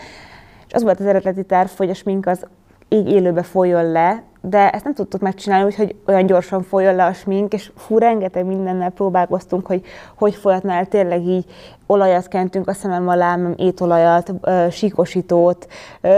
Az 0.77 0.83
volt 0.83 1.01
az 1.01 1.07
eredeti 1.07 1.43
terv, 1.43 1.69
hogy 1.77 1.91
a 1.91 1.95
smink 1.95 2.27
az 2.27 2.47
így 2.89 3.11
élőbe 3.11 3.43
folyjon 3.43 3.93
le, 3.93 4.23
de 4.41 4.71
ezt 4.71 4.85
nem 4.85 4.95
tudtuk 4.95 5.21
megcsinálni, 5.21 5.65
úgyhogy 5.65 5.95
olyan 6.07 6.27
gyorsan 6.27 6.63
folyjon 6.63 6.95
le 6.95 7.05
a 7.05 7.13
smink, 7.13 7.53
és 7.53 7.71
fú, 7.77 7.99
rengeteg 7.99 8.45
mindennel 8.45 8.91
próbálkoztunk, 8.91 9.67
hogy 9.67 9.85
hogy 10.15 10.35
folyatna 10.35 10.73
el 10.73 10.87
tényleg 10.87 11.27
így 11.27 11.45
olajat 11.87 12.29
kentünk 12.29 12.69
a 12.69 12.73
szemem 12.73 13.09
alá, 13.09 13.39
étolajat, 13.57 14.33
síkosítót, 14.71 15.67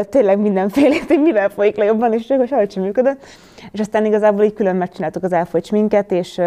tényleg 0.09 0.39
mindenfélét, 0.39 1.07
hogy 1.07 1.23
mivel 1.23 1.49
folyik 1.49 1.77
le 1.77 1.85
jobban, 1.85 2.13
és 2.13 2.27
csak 2.27 2.47
sehogy 2.47 2.71
sem 2.71 2.83
működött. 2.83 3.25
És 3.71 3.81
aztán 3.81 4.05
igazából 4.05 4.45
így 4.45 4.55
külön 4.55 4.77
megcsináltuk 4.77 5.23
az 5.23 5.33
elfolyt 5.33 5.65
sminket, 5.65 6.13
és 6.13 6.41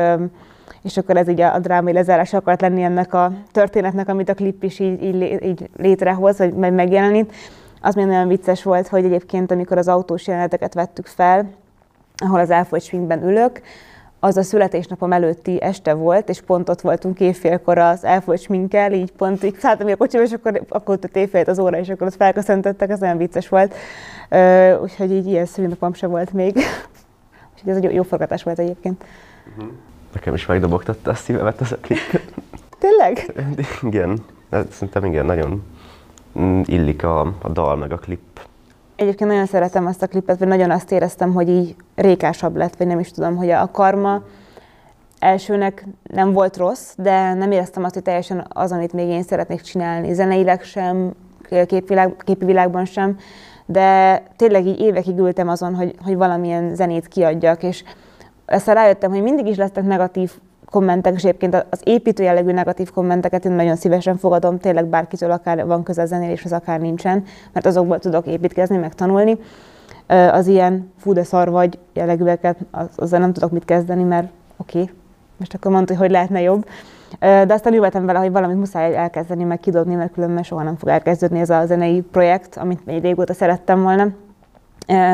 és 0.84 0.98
akkor 0.98 1.18
ez 1.18 1.28
így 1.28 1.42
a, 1.42 1.54
a 1.54 1.60
drámai 1.60 1.94
lezárás 1.94 2.34
akart 2.34 2.62
lenni 2.62 2.84
ennek 2.84 3.14
a 3.14 3.32
történetnek, 3.52 4.10
amit 4.10 4.30
a 4.30 4.34
klip 4.34 4.64
is 4.64 4.80
így, 4.80 5.04
így, 5.04 5.44
így 5.44 5.70
létrehoz, 5.78 6.38
vagy 6.38 6.74
megjelenít. 6.74 7.34
Az 7.82 7.96
még 7.96 8.06
nagyon 8.06 8.28
vicces 8.28 8.64
volt, 8.64 8.88
hogy 8.88 9.06
egyébként 9.06 9.52
amikor 9.52 9.78
az 9.78 9.88
autós 9.88 10.28
jeleneteket 10.28 10.74
vettük 10.74 11.06
fel, 11.06 11.50
ahol 12.16 12.40
az 12.40 12.50
elfolyt 12.50 12.84
swingben 12.84 13.24
ülök, 13.24 13.62
az 14.24 14.38
a 14.38 14.44
születésnapom 14.44 15.12
előtti 15.14 15.62
este 15.62 15.94
volt, 15.94 16.30
és 16.30 16.42
pont 16.42 16.70
ott 16.70 16.82
voltunk 16.82 17.20
évfélkor 17.20 17.78
az 17.78 18.04
elfolyt 18.04 18.42
sminkkel, 18.42 18.94
így 18.94 19.12
pont 19.12 19.44
így 19.44 19.56
szálltam 19.60 19.88
a 19.88 19.96
kocsiba, 19.96 20.24
és 20.24 20.32
akkor, 20.32 20.62
akkor 20.70 21.00
ott 21.04 21.16
évfélt 21.16 21.48
az 21.48 21.60
óra, 21.60 21.78
és 21.78 21.90
akkor 21.90 22.08
ott 22.08 22.16
felköszöntöttek, 22.16 22.90
az 22.90 23.02
olyan 23.02 23.18
vicces 23.18 23.50
volt. 23.50 23.76
Uh, 24.32 24.82
úgyhogy 24.82 25.12
így 25.12 25.28
ilyen 25.28 25.46
szülinapom 25.46 25.94
se 25.94 26.08
volt 26.08 26.34
még. 26.34 26.56
úgyhogy 27.54 27.70
ez 27.70 27.76
egy 27.76 27.84
jó, 27.84 27.90
jó 27.90 28.04
forgatás 28.04 28.44
volt 28.44 28.60
egyébként. 28.60 29.04
Uh-huh. 29.58 29.72
Nekem 30.14 30.34
is 30.34 30.46
megdobogtatta 30.46 31.12
a 31.12 31.16
szívemet 31.16 31.62
az 31.62 31.72
a 31.72 31.78
klip. 31.82 32.22
Tényleg? 32.80 33.46
igen, 33.92 34.24
szerintem 34.70 35.06
igen, 35.06 35.26
nagyon 35.26 35.64
illik 36.66 37.04
a, 37.04 37.20
a 37.20 37.50
dal 37.54 37.76
meg 37.76 37.92
a 37.92 37.98
klip. 37.98 38.20
Egyébként 38.96 39.30
nagyon 39.30 39.46
szeretem 39.46 39.86
azt 39.86 40.02
a 40.02 40.08
klipet, 40.08 40.40
vagy 40.40 40.48
nagyon 40.48 40.72
azt 40.72 40.92
éreztem, 40.92 41.34
hogy 41.34 41.50
így 41.50 41.76
rékásabb 41.96 42.56
lett, 42.56 42.76
vagy 42.76 42.88
nem 42.88 43.00
is 43.00 43.12
tudom, 43.12 43.36
hogy 43.36 43.50
a 43.50 43.72
karma 43.72 44.22
elsőnek 45.20 45.86
nem 46.04 46.34
volt 46.34 46.58
rossz, 46.58 46.94
de 46.98 47.34
nem 47.34 47.52
éreztem 47.52 47.84
azt, 47.84 47.94
hogy 47.94 48.04
teljesen 48.04 48.46
az, 48.50 48.72
amit 48.72 48.94
még 48.94 49.08
én 49.08 49.24
szeretnék 49.24 49.62
csinálni. 49.62 50.14
Zeneileg 50.14 50.64
sem, 50.64 51.14
képvilág, 51.66 52.16
képi 52.18 52.46
világban 52.46 52.86
sem, 52.86 53.18
de 53.66 54.24
tényleg 54.36 54.66
így 54.66 54.80
évekig 54.80 55.18
ültem 55.18 55.50
azon, 55.50 55.76
hogy, 55.76 55.96
hogy 56.04 56.16
valamilyen 56.16 56.76
zenét 56.76 57.08
kiadjak, 57.08 57.64
és 57.64 57.84
aztán 58.46 58.76
rájöttem, 58.76 59.12
hogy 59.12 59.22
mindig 59.22 59.48
is 59.48 59.58
lesznek 59.58 59.86
negatív 59.86 60.32
kommentek, 60.72 61.14
és 61.14 61.24
egyébként 61.24 61.66
az 61.70 61.80
építő 61.84 62.24
jellegű 62.24 62.52
negatív 62.52 62.92
kommenteket 62.92 63.46
én 63.46 63.52
nagyon 63.52 63.76
szívesen 63.76 64.18
fogadom, 64.18 64.60
tényleg 64.60 64.86
bárkitől 64.86 65.32
akár 65.32 65.66
van 65.66 65.84
köze 65.84 66.06
zenéléshez, 66.06 66.52
akár 66.52 66.80
nincsen, 66.80 67.24
mert 67.54 67.66
azokból 67.66 68.00
tudok 68.00 68.28
építkezni, 68.28 68.78
meg 68.78 68.94
tanulni. 68.94 69.38
Az 70.08 70.48
ilyen 70.48 70.92
fú 70.98 71.14
de 71.14 71.24
szar 71.24 71.50
vagy 71.50 71.80
jellegűeket, 71.94 72.58
az, 72.72 72.88
azzal 72.96 73.20
nem 73.20 73.34
tudok 73.34 73.52
mit 73.52 73.66
kezdeni, 73.66 74.04
mert 74.04 74.28
oké, 74.58 74.82
okay, 74.82 74.94
most 75.38 75.54
akkor 75.54 75.72
mondta, 75.72 75.94
hogy 75.94 76.02
hogy 76.02 76.12
lehetne 76.12 76.42
jobb. 76.42 76.66
De 77.20 77.54
aztán 77.54 77.74
ültem 77.74 78.06
vele, 78.06 78.20
hogy 78.20 78.32
valamit 78.32 78.58
muszáj 78.58 78.96
elkezdeni, 78.96 79.44
meg 79.44 79.60
kidobni, 79.60 79.96
mert 79.96 80.14
különben 80.14 80.44
soha 80.44 80.64
nem 80.64 80.76
fog 80.76 80.90
elkezdődni 80.90 81.40
ez 81.40 81.50
a 81.50 81.66
zenei 81.66 82.02
projekt, 82.02 82.58
amit 82.58 82.86
még 82.86 83.02
régóta 83.02 83.34
szerettem 83.34 83.82
volna. 83.82 84.08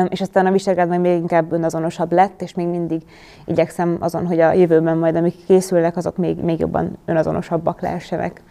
És 0.08 0.20
aztán 0.20 0.46
a 0.46 0.50
viselkedés 0.50 0.98
még 0.98 1.20
inkább 1.20 1.52
önazonosabb 1.52 2.12
lett, 2.12 2.42
és 2.42 2.54
még 2.54 2.66
mindig 2.66 3.02
igyekszem 3.44 3.96
azon, 4.00 4.26
hogy 4.26 4.40
a 4.40 4.52
jövőben 4.52 4.96
majd, 4.96 5.16
amik 5.16 5.44
készülnek, 5.46 5.96
azok 5.96 6.16
még, 6.16 6.38
még 6.38 6.58
jobban 6.58 6.98
önazonosabbak 7.04 7.80
lehessenek. 7.80 8.42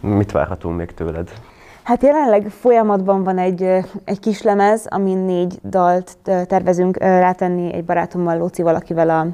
Mit 0.00 0.32
várhatunk 0.32 0.76
még 0.76 0.94
tőled? 0.94 1.30
Hát 1.82 2.02
jelenleg 2.02 2.48
folyamatban 2.48 3.22
van 3.22 3.38
egy, 3.38 3.62
egy 4.04 4.20
kis 4.20 4.42
lemez, 4.42 4.86
amin 4.88 5.18
négy 5.18 5.58
dalt 5.62 6.16
tervezünk 6.22 6.96
rátenni 6.96 7.72
egy 7.74 7.84
barátommal, 7.84 8.36
Lóci 8.38 8.62
valakivel 8.62 9.10
a, 9.10 9.26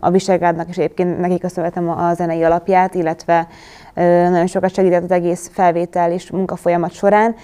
a 0.00 0.10
Viselgádnak, 0.10 0.68
és 0.68 0.76
egyébként 0.76 1.20
neki 1.20 1.38
köszönhetem 1.38 1.88
a 1.88 2.14
zenei 2.14 2.42
alapját, 2.42 2.94
illetve 2.94 3.48
nagyon 3.94 4.46
sokat 4.46 4.74
segített 4.74 5.02
az 5.02 5.10
egész 5.10 5.50
felvétel 5.52 6.12
és 6.12 6.30
munkafolyamat 6.30 6.92
során 6.92 7.34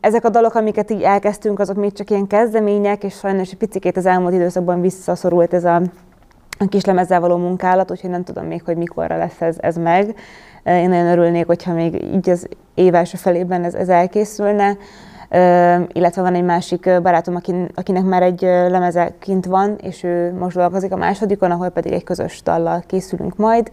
ezek 0.00 0.24
a 0.24 0.28
dalok, 0.28 0.54
amiket 0.54 0.90
így 0.90 1.02
elkezdtünk, 1.02 1.58
azok 1.58 1.76
még 1.76 1.92
csak 1.92 2.10
ilyen 2.10 2.26
kezdemények, 2.26 3.04
és 3.04 3.14
sajnos 3.14 3.50
egy 3.50 3.56
picit 3.56 3.96
az 3.96 4.06
elmúlt 4.06 4.32
időszakban 4.32 4.80
visszaszorult 4.80 5.54
ez 5.54 5.64
a, 5.64 5.82
a 6.58 6.68
kis 6.68 6.84
lemezzel 6.84 7.20
való 7.20 7.36
munkálat, 7.36 7.90
úgyhogy 7.90 8.10
nem 8.10 8.24
tudom 8.24 8.44
még, 8.44 8.62
hogy 8.64 8.76
mikorra 8.76 9.16
lesz 9.16 9.40
ez, 9.40 9.56
ez 9.60 9.76
meg. 9.76 10.14
Én 10.64 10.88
nagyon 10.88 11.06
örülnék, 11.06 11.46
hogyha 11.46 11.72
még 11.72 12.02
így 12.14 12.30
az 12.30 12.48
év 12.74 12.94
első 12.94 13.16
felében 13.16 13.64
ez, 13.64 13.74
ez 13.74 13.88
elkészülne. 13.88 14.76
Illetve 15.92 16.22
van 16.22 16.34
egy 16.34 16.44
másik 16.44 17.00
barátom, 17.02 17.36
akin, 17.36 17.68
akinek 17.74 18.04
már 18.04 18.22
egy 18.22 18.40
lemeze 18.42 19.14
kint 19.18 19.46
van, 19.46 19.76
és 19.82 20.02
ő 20.02 20.34
most 20.38 20.56
dolgozik 20.56 20.92
a 20.92 20.96
másodikon, 20.96 21.50
ahol 21.50 21.68
pedig 21.68 21.92
egy 21.92 22.04
közös 22.04 22.42
dallal 22.42 22.82
készülünk 22.86 23.36
majd. 23.36 23.70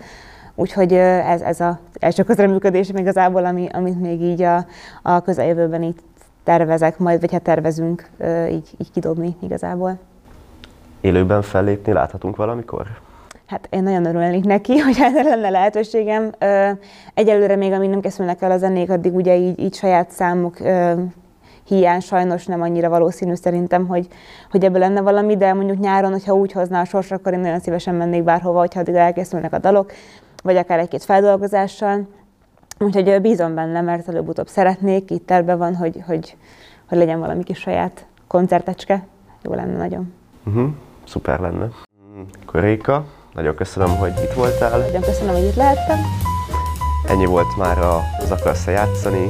Úgyhogy 0.56 0.94
ez, 0.94 1.42
ez 1.42 1.60
az 1.60 1.76
első 2.00 2.24
közreműködés 2.24 2.90
igazából, 2.90 3.46
ami, 3.46 3.68
amit 3.72 4.00
még 4.00 4.22
így 4.22 4.42
a, 4.42 4.66
a 5.02 5.22
közeljövőben 5.22 5.84
így 5.84 5.96
tervezek 6.48 6.98
majd, 6.98 7.20
vagy 7.20 7.32
hát 7.32 7.42
tervezünk 7.42 8.10
így, 8.50 8.70
így 8.78 8.92
kidobni 8.92 9.36
igazából. 9.42 9.98
Élőben 11.02 11.42
fellépni 11.42 11.94
láthatunk 11.94 12.36
valamikor? 12.36 12.88
Hát 13.46 13.68
én 13.72 13.84
nagyon 13.84 14.06
örülnék 14.06 14.44
neki, 14.44 14.78
hogy 14.86 14.96
erre 15.00 15.24
lenne 15.24 15.50
lehetőségem. 15.50 16.32
Egyelőre 17.14 17.56
még, 17.56 17.72
amíg 17.72 17.90
nem 17.90 18.00
készülnek 18.02 18.42
el 18.42 18.52
a 18.52 18.58
zenék, 18.58 18.90
addig 18.90 19.16
ugye 19.16 19.36
így, 19.36 19.60
így 19.60 19.74
saját 19.76 20.12
számok 20.12 20.58
hiány 21.64 22.00
sajnos 22.00 22.46
nem 22.46 22.62
annyira 22.62 22.90
valószínű 22.90 23.34
szerintem, 23.34 23.88
hogy, 23.88 24.08
hogy 24.52 24.66
ebből 24.66 24.80
lenne 24.80 25.02
valami, 25.02 25.38
de 25.38 25.54
mondjuk 25.54 25.80
nyáron, 25.80 26.12
hogyha 26.12 26.34
úgy 26.34 26.52
hozná 26.52 26.82
a 26.82 26.86
sors, 26.86 27.12
akkor 27.12 27.34
én 27.34 27.40
nagyon 27.40 27.60
szívesen 27.60 27.96
mennék 27.96 28.24
bárhova, 28.24 28.60
hogyha 28.60 28.80
addig 28.80 28.96
elkészülnek 28.96 29.54
a 29.54 29.60
dalok, 29.60 29.92
vagy 30.44 30.58
akár 30.58 30.80
egy-két 30.80 31.04
feldolgozással. 31.04 32.08
Úgyhogy 32.80 33.22
bízom 33.22 33.56
benne, 33.56 33.82
mert 33.82 34.08
előbb-utóbb 34.08 34.48
szeretnék, 34.48 35.12
itt 35.12 35.26
terve 35.26 35.56
van, 35.56 35.76
hogy, 35.76 36.04
hogy, 36.06 36.36
hogy 36.90 36.98
legyen 36.98 37.20
valami 37.20 37.44
kis 37.44 37.60
saját 37.60 38.06
koncertecske. 38.28 39.08
Jó 39.42 39.54
lenne 39.54 39.78
nagyon. 39.78 40.14
Uh-huh. 40.46 40.70
Szuper 41.06 41.40
lenne. 41.40 41.70
Akkor 42.46 42.62
Réka, 42.62 43.06
nagyon 43.34 43.56
köszönöm, 43.56 43.96
hogy 43.96 44.14
itt 44.24 44.34
voltál. 44.34 44.80
Nagyon 44.80 45.02
köszönöm, 45.02 45.36
hogy 45.36 45.44
itt 45.44 45.56
lehettem. 45.56 45.98
Ennyi 47.08 47.26
volt 47.26 47.58
már 47.58 47.78
az 48.20 48.32
Akarsz 48.32 48.68
játszani. 48.68 49.30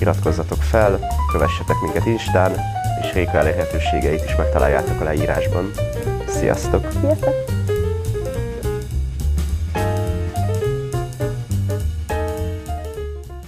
Iratkozzatok 0.00 0.62
fel, 0.62 0.98
kövessetek 1.32 1.76
minket 1.82 2.06
Instán, 2.06 2.52
és 3.00 3.12
Réka 3.12 3.36
elérhetőségeit 3.36 4.24
is 4.24 4.36
megtaláljátok 4.36 5.00
a 5.00 5.04
leírásban. 5.04 5.70
Sziasztok! 6.26 6.90
Sziasztok! 7.00 7.34